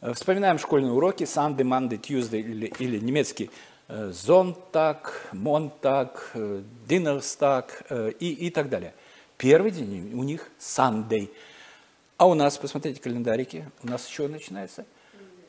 Э, 0.00 0.12
вспоминаем 0.12 0.60
школьные 0.60 0.92
уроки 0.92 1.24
Sunday, 1.24 1.64
Monday, 1.64 2.00
Tuesday 2.00 2.42
или, 2.42 2.72
или 2.78 3.00
немецкий 3.00 3.50
Зонтак, 4.10 5.28
Монтак, 5.32 6.32
Динерстак 6.86 7.82
и, 8.20 8.32
и 8.32 8.50
так 8.50 8.68
далее. 8.68 8.94
Первый 9.36 9.70
день 9.70 10.12
у 10.14 10.22
них 10.22 10.50
Sunday. 10.58 11.30
А 12.16 12.26
у 12.26 12.34
нас, 12.34 12.56
посмотрите 12.56 13.00
календарики, 13.00 13.68
у 13.82 13.88
нас 13.88 14.08
еще 14.08 14.28
начинается 14.28 14.86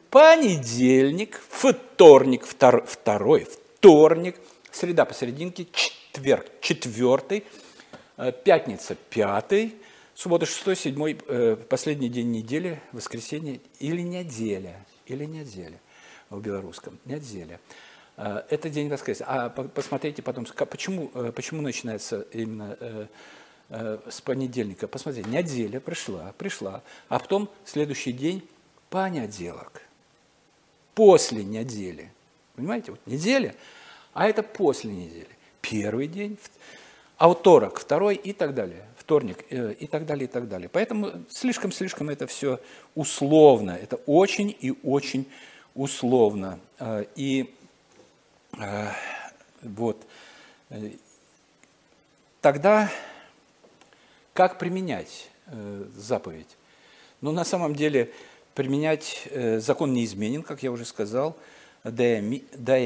понедельник, 0.09 1.41
вторник, 1.49 2.45
втор, 2.45 2.85
второй, 2.85 3.45
вторник, 3.45 4.35
среда 4.71 5.05
посерединке, 5.05 5.67
четверг, 5.71 6.45
четвертый, 6.61 7.43
э, 8.17 8.31
пятница, 8.31 8.95
пятый, 9.09 9.75
суббота, 10.13 10.45
шестой, 10.45 10.75
седьмой, 10.75 11.17
э, 11.27 11.55
последний 11.67 12.09
день 12.09 12.31
недели, 12.31 12.79
воскресенье 12.91 13.59
или 13.79 14.01
неделя, 14.01 14.85
или 15.07 15.25
неделя 15.25 15.79
в 16.29 16.39
белорусском, 16.41 16.99
неделя. 17.05 17.59
Э, 18.17 18.43
это 18.49 18.69
день 18.69 18.89
воскресенья. 18.89 19.29
А 19.29 19.49
посмотрите 19.49 20.21
потом, 20.21 20.45
почему, 20.45 21.11
э, 21.13 21.31
почему 21.35 21.61
начинается 21.61 22.21
именно 22.31 22.77
э, 22.79 23.97
с 24.09 24.21
понедельника. 24.21 24.87
Посмотрите, 24.87 25.27
неделя 25.29 25.79
пришла, 25.79 26.33
пришла, 26.37 26.81
а 27.09 27.19
потом 27.19 27.49
следующий 27.65 28.11
день 28.11 28.47
понеделок. 28.89 29.81
После 30.93 31.43
недели. 31.43 32.11
Понимаете, 32.55 32.91
вот 32.91 32.99
неделя, 33.07 33.55
а 34.13 34.27
это 34.27 34.43
после 34.43 34.91
недели. 34.91 35.27
Первый 35.61 36.07
день, 36.07 36.37
а 37.17 37.33
вторник, 37.33 37.79
второй 37.79 38.15
и 38.15 38.31
так 38.31 38.53
далее. 38.53 38.85
Вторник 38.95 39.43
и 39.49 39.87
так 39.87 40.05
далее, 40.05 40.25
и 40.25 40.27
так 40.27 40.47
далее. 40.47 40.69
Поэтому 40.69 41.11
слишком-слишком 41.29 42.09
это 42.09 42.27
все 42.27 42.59
условно. 42.93 43.71
Это 43.71 43.95
очень 44.05 44.55
и 44.59 44.73
очень 44.83 45.25
условно. 45.73 46.59
И 47.15 47.55
вот. 49.61 50.05
Тогда 52.41 52.89
как 54.33 54.59
применять 54.59 55.29
э, 55.47 55.85
заповедь? 55.95 56.57
Ну, 57.21 57.31
на 57.31 57.45
самом 57.45 57.75
деле, 57.75 58.11
применять 58.53 59.27
э, 59.29 59.59
закон 59.59 59.93
неизменен, 59.93 60.43
как 60.43 60.61
я 60.61 60.71
уже 60.71 60.85
сказал, 60.85 61.37
да 61.83 62.77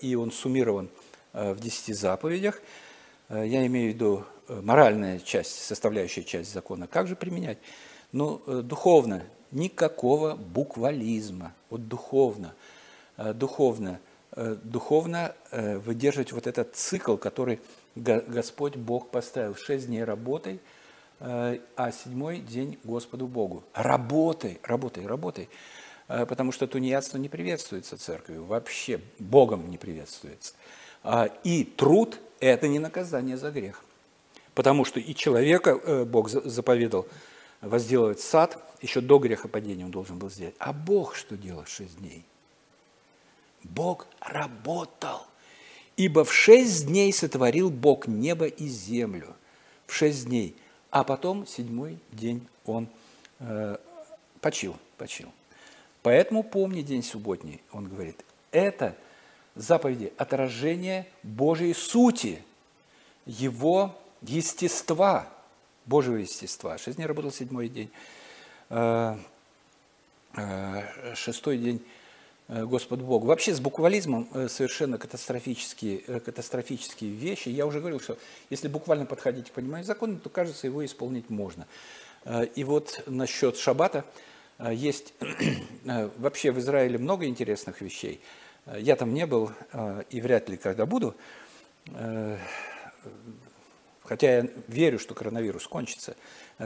и 0.00 0.14
он 0.14 0.30
суммирован 0.30 0.88
в 1.32 1.60
десяти 1.60 1.92
заповедях. 1.92 2.62
Я 3.28 3.66
имею 3.66 3.90
в 3.90 3.94
виду 3.94 4.24
моральная 4.48 5.18
часть, 5.18 5.62
составляющая 5.62 6.22
часть 6.22 6.50
закона. 6.52 6.86
Как 6.86 7.08
же 7.08 7.14
применять? 7.14 7.58
Ну, 8.12 8.40
духовно, 8.62 9.24
никакого 9.50 10.34
буквализма. 10.34 11.52
Вот 11.68 11.88
духовно, 11.88 12.54
духовно– 13.18 14.00
Э, 14.13 14.13
духовно 14.36 15.34
э, 15.50 15.78
выдерживать 15.78 16.32
вот 16.32 16.46
этот 16.46 16.74
цикл, 16.74 17.16
который 17.16 17.60
Господь 17.94 18.76
Бог 18.76 19.10
поставил. 19.10 19.54
Шесть 19.54 19.86
дней 19.86 20.04
работай, 20.04 20.60
э, 21.20 21.58
а 21.76 21.92
седьмой 21.92 22.40
день 22.40 22.78
Господу 22.84 23.26
Богу. 23.26 23.62
Работай, 23.74 24.58
работай, 24.62 25.06
работай. 25.06 25.48
э, 26.08 26.26
потому 26.26 26.52
что 26.52 26.66
тунеядство 26.66 27.18
не 27.18 27.28
приветствуется 27.28 27.96
церковью, 27.96 28.44
вообще 28.44 29.00
Богом 29.18 29.70
не 29.70 29.78
приветствуется. 29.78 30.54
А, 31.02 31.26
и 31.44 31.64
труд– 31.64 32.18
это 32.40 32.66
не 32.66 32.78
наказание 32.78 33.36
за 33.36 33.50
грех. 33.50 33.84
Потому 34.54 34.84
что 34.84 35.00
и 35.00 35.14
человека 35.14 35.70
э, 35.70 36.04
Бог 36.04 36.28
заповедал 36.28 37.06
возделывать 37.60 38.20
сад, 38.20 38.58
еще 38.80 39.00
до 39.00 39.18
грехопадения 39.18 39.84
он 39.84 39.90
должен 39.90 40.18
был 40.18 40.30
сделать. 40.30 40.54
А 40.58 40.72
Бог 40.72 41.14
что 41.14 41.36
делал 41.36 41.64
шесть 41.66 41.98
дней? 41.98 42.24
Бог 43.64 44.06
работал. 44.20 45.26
Ибо 45.96 46.24
в 46.24 46.32
шесть 46.32 46.86
дней 46.86 47.12
сотворил 47.12 47.70
Бог 47.70 48.06
небо 48.06 48.46
и 48.46 48.66
землю. 48.66 49.34
В 49.86 49.94
шесть 49.94 50.26
дней. 50.26 50.56
А 50.90 51.04
потом 51.04 51.46
седьмой 51.46 51.98
день 52.12 52.46
он 52.66 52.88
э, 53.40 53.76
почил, 54.40 54.76
почил. 54.96 55.32
Поэтому 56.02 56.42
помни 56.42 56.82
день 56.82 57.02
субботний, 57.02 57.60
он 57.72 57.88
говорит. 57.88 58.24
Это 58.50 58.96
заповеди 59.54 60.12
отражение 60.18 61.06
Божьей 61.22 61.74
сути, 61.74 62.42
его 63.26 63.96
естества, 64.22 65.28
Божьего 65.86 66.16
естества. 66.16 66.78
Шесть 66.78 66.96
дней 66.96 67.06
работал 67.06 67.32
седьмой 67.32 67.68
день. 67.68 67.90
Э, 68.70 69.16
э, 70.36 71.14
шестой 71.14 71.58
день 71.58 71.84
Э, 72.46 72.64
Господу 72.64 73.04
Богу. 73.04 73.26
Вообще 73.26 73.54
с 73.54 73.60
буквализмом 73.60 74.28
э, 74.34 74.48
совершенно 74.48 74.98
катастрофические, 74.98 76.02
э, 76.06 76.20
катастрофические 76.20 77.10
вещи. 77.10 77.48
Я 77.48 77.64
уже 77.64 77.80
говорил, 77.80 78.00
что 78.00 78.18
если 78.50 78.68
буквально 78.68 79.06
подходить 79.06 79.50
к 79.50 79.52
пониманию 79.52 79.86
закона, 79.86 80.18
то, 80.18 80.28
кажется, 80.28 80.66
его 80.66 80.84
исполнить 80.84 81.30
можно. 81.30 81.66
И 82.54 82.64
вот 82.64 83.02
насчет 83.06 83.58
шаббата 83.58 84.06
есть 84.58 85.12
вообще 86.16 86.52
в 86.52 86.58
Израиле 86.58 86.96
много 86.96 87.26
интересных 87.26 87.82
вещей. 87.82 88.22
Я 88.78 88.96
там 88.96 89.12
не 89.12 89.26
был 89.26 89.50
и 90.08 90.22
вряд 90.22 90.48
ли 90.48 90.56
когда 90.56 90.86
буду, 90.86 91.14
хотя 94.02 94.36
я 94.38 94.48
верю, 94.68 94.98
что 94.98 95.12
коронавирус 95.12 95.66
кончится. 95.66 96.16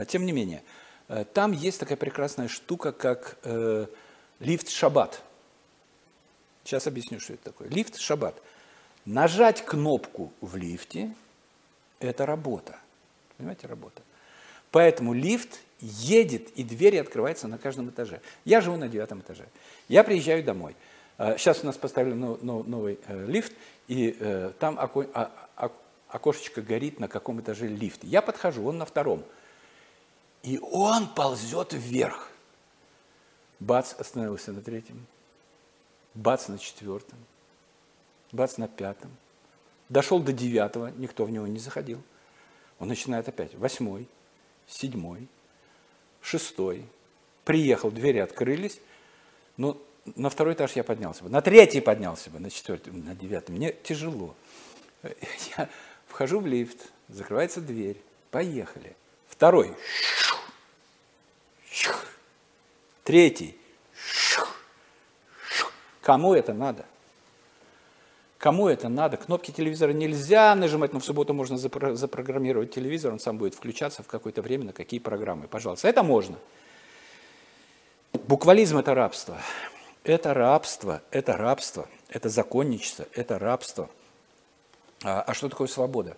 Тем 0.07 0.25
не 0.25 0.31
менее, 0.31 0.63
там 1.33 1.51
есть 1.51 1.81
такая 1.81 1.97
прекрасная 1.97 2.47
штука, 2.47 2.93
как 2.93 3.37
лифт 4.39 4.69
шаббат– 4.69 5.21
Сейчас 6.69 6.85
объясню, 6.85 7.19
что 7.19 7.33
это 7.33 7.45
такое. 7.45 7.67
Лифт, 7.67 7.97
шаббат. 7.97 8.39
Нажать 9.03 9.65
кнопку 9.65 10.31
в 10.39 10.55
лифте– 10.55 11.15
это 11.99 12.27
работа. 12.27 12.77
Понимаете, 13.37 13.65
работа. 13.65 14.03
Поэтому 14.69 15.15
лифт 15.15 15.61
едет, 15.79 16.47
и 16.51 16.63
двери 16.63 16.97
открываются 16.97 17.47
на 17.47 17.57
каждом 17.57 17.89
этаже. 17.89 18.21
Я 18.45 18.61
живу 18.61 18.77
на 18.77 18.87
девятом 18.87 19.21
этаже. 19.21 19.47
Я 19.87 20.03
приезжаю 20.03 20.43
домой. 20.43 20.75
Сейчас 21.17 21.57
а, 21.57 21.61
у 21.63 21.65
нас 21.65 21.75
поставили 21.75 22.13
новый 22.13 22.99
э, 23.07 23.25
лифт, 23.25 23.51
и 23.87 24.15
э, 24.19 24.51
там 24.59 24.77
а, 24.79 25.31
окошечко 26.07 26.61
горит, 26.61 26.99
на 26.99 27.07
каком 27.07 27.41
этаже 27.41 27.65
лифт. 27.65 28.03
Я 28.03 28.21
подхожу, 28.21 28.63
он 28.63 28.77
на 28.77 28.85
втором. 28.85 29.23
И 30.43 30.59
он 30.59 31.07
ползет 31.07 31.73
вверх. 31.73 32.29
Бац, 33.59 33.95
остановился 33.97 34.51
на 34.51 34.61
третьем 34.61 35.07
бац 36.13 36.47
на 36.47 36.57
четвертом, 36.57 37.17
бац 38.31 38.57
на 38.57 38.67
пятом. 38.67 39.11
Дошел 39.89 40.19
до 40.19 40.33
девятого, 40.33 40.91
никто 40.97 41.25
в 41.25 41.31
него 41.31 41.47
не 41.47 41.59
заходил. 41.59 42.01
Он 42.77 42.87
начинает 42.87 43.27
опять. 43.27 43.55
Восьмой, 43.55 44.07
седьмой, 44.67 45.27
шестой. 46.21 46.85
Приехал, 47.43 47.91
двери 47.91 48.19
открылись. 48.19 48.79
Но 49.57 49.81
на 50.15 50.29
второй 50.29 50.53
этаж 50.53 50.73
я 50.73 50.83
поднялся 50.83 51.23
бы. 51.23 51.29
На 51.29 51.41
третий 51.41 51.81
поднялся 51.81 52.29
бы, 52.29 52.39
на 52.39 52.49
четвертый, 52.49 52.93
на 52.93 53.15
девятый. 53.15 53.55
Мне 53.55 53.73
тяжело. 53.73 54.35
Я 55.57 55.69
вхожу 56.07 56.39
в 56.39 56.47
лифт, 56.47 56.91
закрывается 57.07 57.59
дверь. 57.61 58.01
Поехали. 58.31 58.95
Второй. 59.27 59.75
Третий. 63.03 63.57
Кому 66.09 66.33
это 66.33 66.53
надо? 66.55 66.85
Кому 68.39 68.67
это 68.67 68.89
надо? 68.89 69.15
Кнопки 69.17 69.51
телевизора 69.51 69.91
нельзя 69.91 70.55
нажимать, 70.55 70.91
но 70.91 70.99
в 70.99 71.05
субботу 71.05 71.35
можно 71.35 71.55
запрограммировать 71.55 72.73
телевизор, 72.73 73.13
он 73.13 73.19
сам 73.19 73.37
будет 73.37 73.53
включаться 73.53 74.01
в 74.01 74.07
какое-то 74.07 74.41
время 74.41 74.65
на 74.65 74.73
какие 74.73 74.99
программы. 74.99 75.47
Пожалуйста, 75.47 75.87
это 75.87 76.01
можно. 76.01 76.37
Буквализм– 78.13 78.77
это 78.79 78.95
рабство. 78.95 79.37
Это 80.03 80.33
рабство, 80.33 81.03
это 81.11 81.37
рабство, 81.37 81.87
это 82.07 82.27
законничество, 82.27 83.05
это 83.13 83.37
рабство. 83.37 83.87
А, 85.03 85.21
а 85.21 85.35
что 85.35 85.47
такое 85.47 85.67
свобода? 85.67 86.17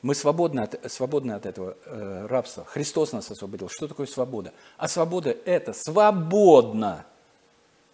Мы 0.00 0.14
свободны 0.14 0.60
от, 0.60 0.90
свободны 0.90 1.32
от 1.32 1.44
этого 1.44 1.76
э, 1.84 2.26
рабства. 2.30 2.64
Христос 2.64 3.12
нас 3.12 3.30
освободил. 3.30 3.68
Что 3.68 3.88
такое 3.88 4.06
свобода? 4.06 4.54
А 4.78 4.88
свобода– 4.88 5.36
это 5.44 5.74
свободно 5.74 7.04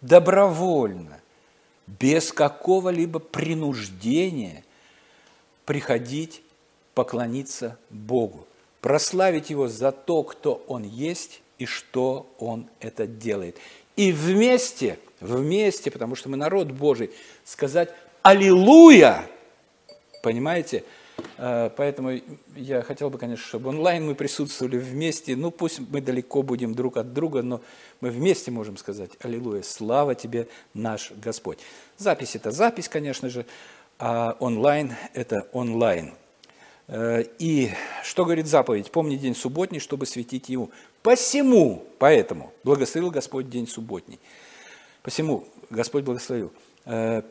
добровольно, 0.01 1.19
без 1.87 2.31
какого-либо 2.31 3.19
принуждения 3.19 4.63
приходить 5.65 6.41
поклониться 6.93 7.77
Богу, 7.89 8.47
прославить 8.81 9.49
Его 9.49 9.67
за 9.67 9.91
то, 9.91 10.23
кто 10.23 10.63
Он 10.67 10.83
есть 10.83 11.41
и 11.57 11.65
что 11.65 12.27
Он 12.39 12.67
это 12.79 13.07
делает. 13.07 13.57
И 13.95 14.11
вместе, 14.11 14.99
вместе, 15.19 15.91
потому 15.91 16.15
что 16.15 16.29
мы 16.29 16.37
народ 16.37 16.71
Божий, 16.71 17.11
сказать 17.43 17.93
«Аллилуйя!» 18.21 19.29
Понимаете? 20.21 20.83
Э, 21.37 21.69
поэтому 21.75 22.19
я 22.55 22.81
хотел 22.81 23.09
бы, 23.09 23.17
конечно, 23.17 23.45
чтобы 23.45 23.69
онлайн 23.69 24.05
мы 24.05 24.15
присутствовали 24.15 24.77
вместе. 24.77 25.35
Ну, 25.35 25.51
пусть 25.51 25.79
мы 25.79 26.01
далеко 26.01 26.41
будем 26.41 26.73
друг 26.75 26.97
от 26.97 27.13
друга, 27.13 27.41
но 27.41 27.61
мы 28.01 28.09
вместе 28.09 28.51
можем 28.51 28.77
сказать 28.77 29.11
«Аллилуйя! 29.21 29.63
Слава 29.63 30.15
тебе, 30.15 30.47
наш 30.73 31.11
Господь!» 31.11 31.59
Запись– 31.97 32.35
это 32.37 32.51
запись, 32.51 32.89
конечно 32.89 33.29
же, 33.29 33.45
а 33.97 34.35
онлайн– 34.39 34.95
это 35.13 35.47
онлайн. 35.53 36.13
Э, 36.87 37.23
и 37.39 37.71
что 38.03 38.25
говорит 38.25 38.47
заповедь? 38.47 38.91
«Помни 38.91 39.15
день 39.15 39.35
субботний, 39.35 39.79
чтобы 39.79 40.05
светить 40.05 40.49
ему». 40.49 40.71
Посему, 41.01 41.85
поэтому, 41.97 42.51
благословил 42.63 43.09
Господь 43.09 43.49
день 43.49 43.67
субботний. 43.67 44.19
Посему 45.01 45.45
Господь 45.69 46.03
благословил. 46.03 46.51
Э, 46.85 47.21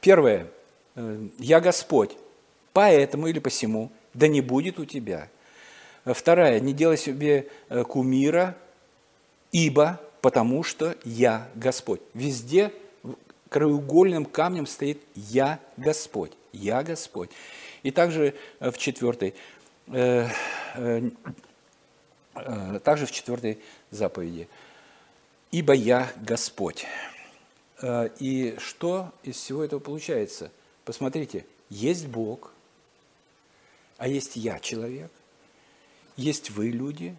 первое, 0.00 0.46
«Я 1.38 1.60
Господь, 1.60 2.16
поэтому 2.76 3.26
или 3.28 3.38
посему, 3.38 3.90
да 4.12 4.28
не 4.28 4.42
будет 4.42 4.78
у 4.78 4.84
тебя. 4.84 5.30
Вторая, 6.04 6.60
не 6.60 6.74
делай 6.74 6.98
себе 6.98 7.48
э, 7.70 7.84
кумира, 7.84 8.54
ибо, 9.50 9.98
потому 10.20 10.62
что 10.62 10.94
я 11.02 11.48
Господь. 11.54 12.02
Везде 12.12 12.74
краеугольным 13.48 14.26
камнем 14.26 14.66
стоит 14.66 15.00
«Я 15.14 15.58
Господь», 15.78 16.32
«Я 16.52 16.82
Господь». 16.82 17.30
И 17.82 17.90
также 17.90 18.34
э, 18.60 18.70
в 18.70 18.76
четвертой, 18.76 19.32
э, 19.86 20.28
э, 20.74 21.10
э, 22.34 22.80
также 22.84 23.06
в 23.06 23.10
четвертой 23.10 23.58
заповеди 23.90 24.48
«Ибо 25.50 25.72
я 25.72 26.12
Господь». 26.16 26.84
Э, 27.80 28.10
и 28.18 28.54
что 28.58 29.14
из 29.22 29.36
всего 29.36 29.64
этого 29.64 29.80
получается? 29.80 30.52
Посмотрите, 30.84 31.46
есть 31.70 32.06
Бог– 32.06 32.52
а 33.98 34.08
есть 34.08 34.36
я 34.36 34.58
человек, 34.58 35.10
есть 36.16 36.50
вы 36.50 36.68
люди, 36.68 37.16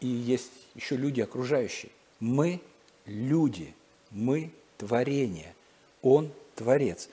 и 0.00 0.06
есть 0.06 0.52
еще 0.74 0.96
люди 0.96 1.20
окружающие. 1.20 1.90
Мы 2.20 2.60
люди, 3.06 3.74
мы 4.10 4.50
творение, 4.78 5.54
Он 6.02 6.30
творец. 6.54 7.08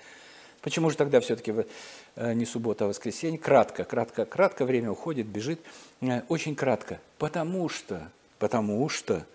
Почему 0.61 0.89
же 0.89 0.97
тогда 0.97 1.19
все-таки 1.19 1.53
э, 2.15 2.33
не 2.33 2.45
суббота, 2.45 2.85
а 2.85 2.87
воскресенье? 2.87 3.37
Кратко, 3.37 3.83
кратко, 3.83 4.25
кратко 4.25 4.65
время 4.65 4.91
уходит, 4.91 5.27
бежит. 5.27 5.59
Э, 6.01 6.21
очень 6.29 6.55
кратко. 6.55 7.01
Потому 7.17 7.67
что, 7.67 8.09
потому 8.39 8.87
что, 8.87 9.25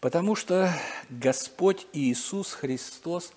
потому 0.00 0.34
что 0.34 0.70
Господь 1.08 1.86
Иисус 1.94 2.52
Христос 2.52 3.32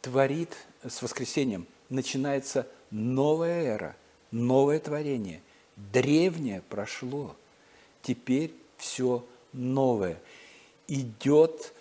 творит 0.00 0.56
с 0.86 1.02
воскресением. 1.02 1.66
Начинается 1.90 2.66
новая 2.90 3.64
эра– 3.64 3.96
новое 4.32 4.80
творение. 4.80 5.40
Древнее 5.76 6.62
прошло, 6.68 7.36
теперь 8.02 8.52
все 8.76 9.24
новое. 9.52 10.18
Идет 10.88 11.72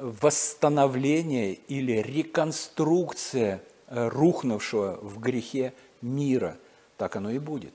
восстановление 0.00 1.54
или 1.54 1.92
реконструкция 1.92 3.62
э, 3.88 4.08
рухнувшего 4.08 4.98
в 5.02 5.20
грехе 5.20 5.74
мира. 6.00 6.56
Так 6.96 7.16
оно 7.16 7.30
и 7.30 7.38
будет. 7.38 7.74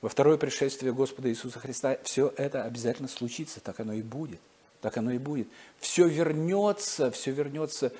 Во 0.00 0.08
второе 0.08 0.36
пришествие 0.36 0.92
Господа 0.92 1.28
Иисуса 1.28 1.58
Христа 1.58 1.98
все 2.04 2.32
это 2.36 2.64
обязательно 2.64 3.08
случится, 3.08 3.60
так 3.60 3.80
оно 3.80 3.92
и 3.92 4.02
будет. 4.02 4.40
так 4.80 4.96
оно 4.96 5.10
и 5.10 5.18
будет. 5.18 5.48
Все 5.80 6.06
вернется, 6.06 7.10
все 7.10 7.32
вернется 7.32 7.92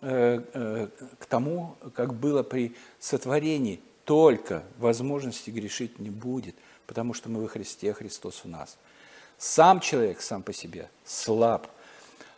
э, 0.00 0.42
э, 0.52 0.88
к 1.20 1.26
тому, 1.26 1.76
как 1.94 2.14
было 2.14 2.42
при 2.42 2.74
сотворении. 2.98 3.80
Только 4.06 4.62
возможности 4.78 5.50
грешить 5.50 5.98
не 5.98 6.08
будет, 6.08 6.54
потому 6.86 7.12
что 7.12 7.28
мы 7.28 7.42
во 7.42 7.48
Христе, 7.48 7.90
а 7.90 7.94
Христос 7.94 8.44
в 8.44 8.48
нас. 8.48 8.78
Сам 9.36 9.80
человек 9.80 10.22
сам 10.22 10.42
по 10.42 10.54
себе 10.54 10.88
слаб. 11.04 11.66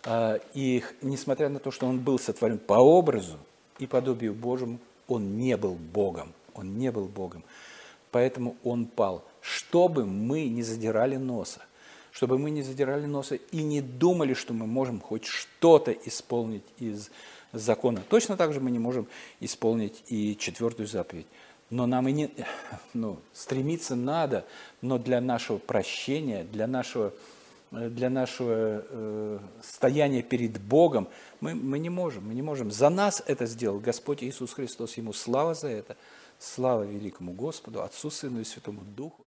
Э, 0.04 0.40
и 0.54 0.82
несмотря 1.00 1.48
на 1.48 1.60
то, 1.60 1.70
что 1.70 1.86
он 1.86 2.00
был 2.00 2.18
сотворен 2.18 2.58
по 2.58 2.74
образу 2.74 3.38
и 3.78 3.86
подобию 3.86 4.34
Божьему, 4.34 4.80
он 5.06 5.36
не 5.38 5.56
был 5.56 5.74
Богом. 5.74 6.32
Он 6.54 6.76
не 6.76 6.90
был 6.90 7.04
Богом. 7.04 7.44
Поэтому 8.10 8.56
он 8.64 8.86
пал. 8.86 9.24
Чтобы 9.40 10.04
мы 10.04 10.48
не 10.48 10.64
задирали 10.64 11.14
носа– 11.14 11.62
чтобы 12.18 12.36
мы 12.36 12.50
не 12.50 12.62
задирали 12.62 13.06
носа 13.06 13.36
и 13.36 13.62
не 13.62 13.80
думали, 13.80 14.34
что 14.34 14.52
мы 14.52 14.66
можем 14.66 15.00
хоть 15.00 15.24
что-то 15.24 15.92
исполнить 15.92 16.64
из 16.78 17.10
закона. 17.52 18.02
Точно 18.08 18.36
так 18.36 18.52
же 18.52 18.58
мы 18.58 18.72
не 18.72 18.80
можем 18.80 19.06
исполнить 19.38 20.02
и 20.08 20.36
четвертую 20.36 20.88
заповедь. 20.88 21.28
Но 21.70 21.86
нам 21.86 22.08
и 22.08 22.12
не, 22.12 22.30
ну, 22.94 23.18
стремиться 23.32 23.94
надо, 23.94 24.46
но 24.80 24.98
для 24.98 25.20
нашего 25.20 25.58
прощения, 25.58 26.44
для 26.44 26.66
нашего, 26.66 27.12
для 27.70 28.08
нашего 28.08 28.84
э, 28.88 29.38
стояния 29.62 30.22
перед 30.22 30.58
Богом 30.60 31.08
мы, 31.40 31.54
мы 31.54 31.78
не 31.78 31.90
можем, 31.90 32.26
мы 32.26 32.34
не 32.34 32.42
можем. 32.42 32.70
За 32.70 32.88
нас 32.88 33.22
это 33.26 33.44
сделал 33.44 33.80
Господь 33.80 34.22
Иисус 34.22 34.54
Христос, 34.54 34.96
Ему 34.96 35.12
слава 35.12 35.54
за 35.54 35.68
это, 35.68 35.96
слава 36.38 36.84
великому 36.84 37.32
Господу, 37.32 37.82
Отцу, 37.82 38.10
Сыну 38.10 38.40
и 38.40 38.44
Святому 38.44 38.80
Духу. 38.96 39.27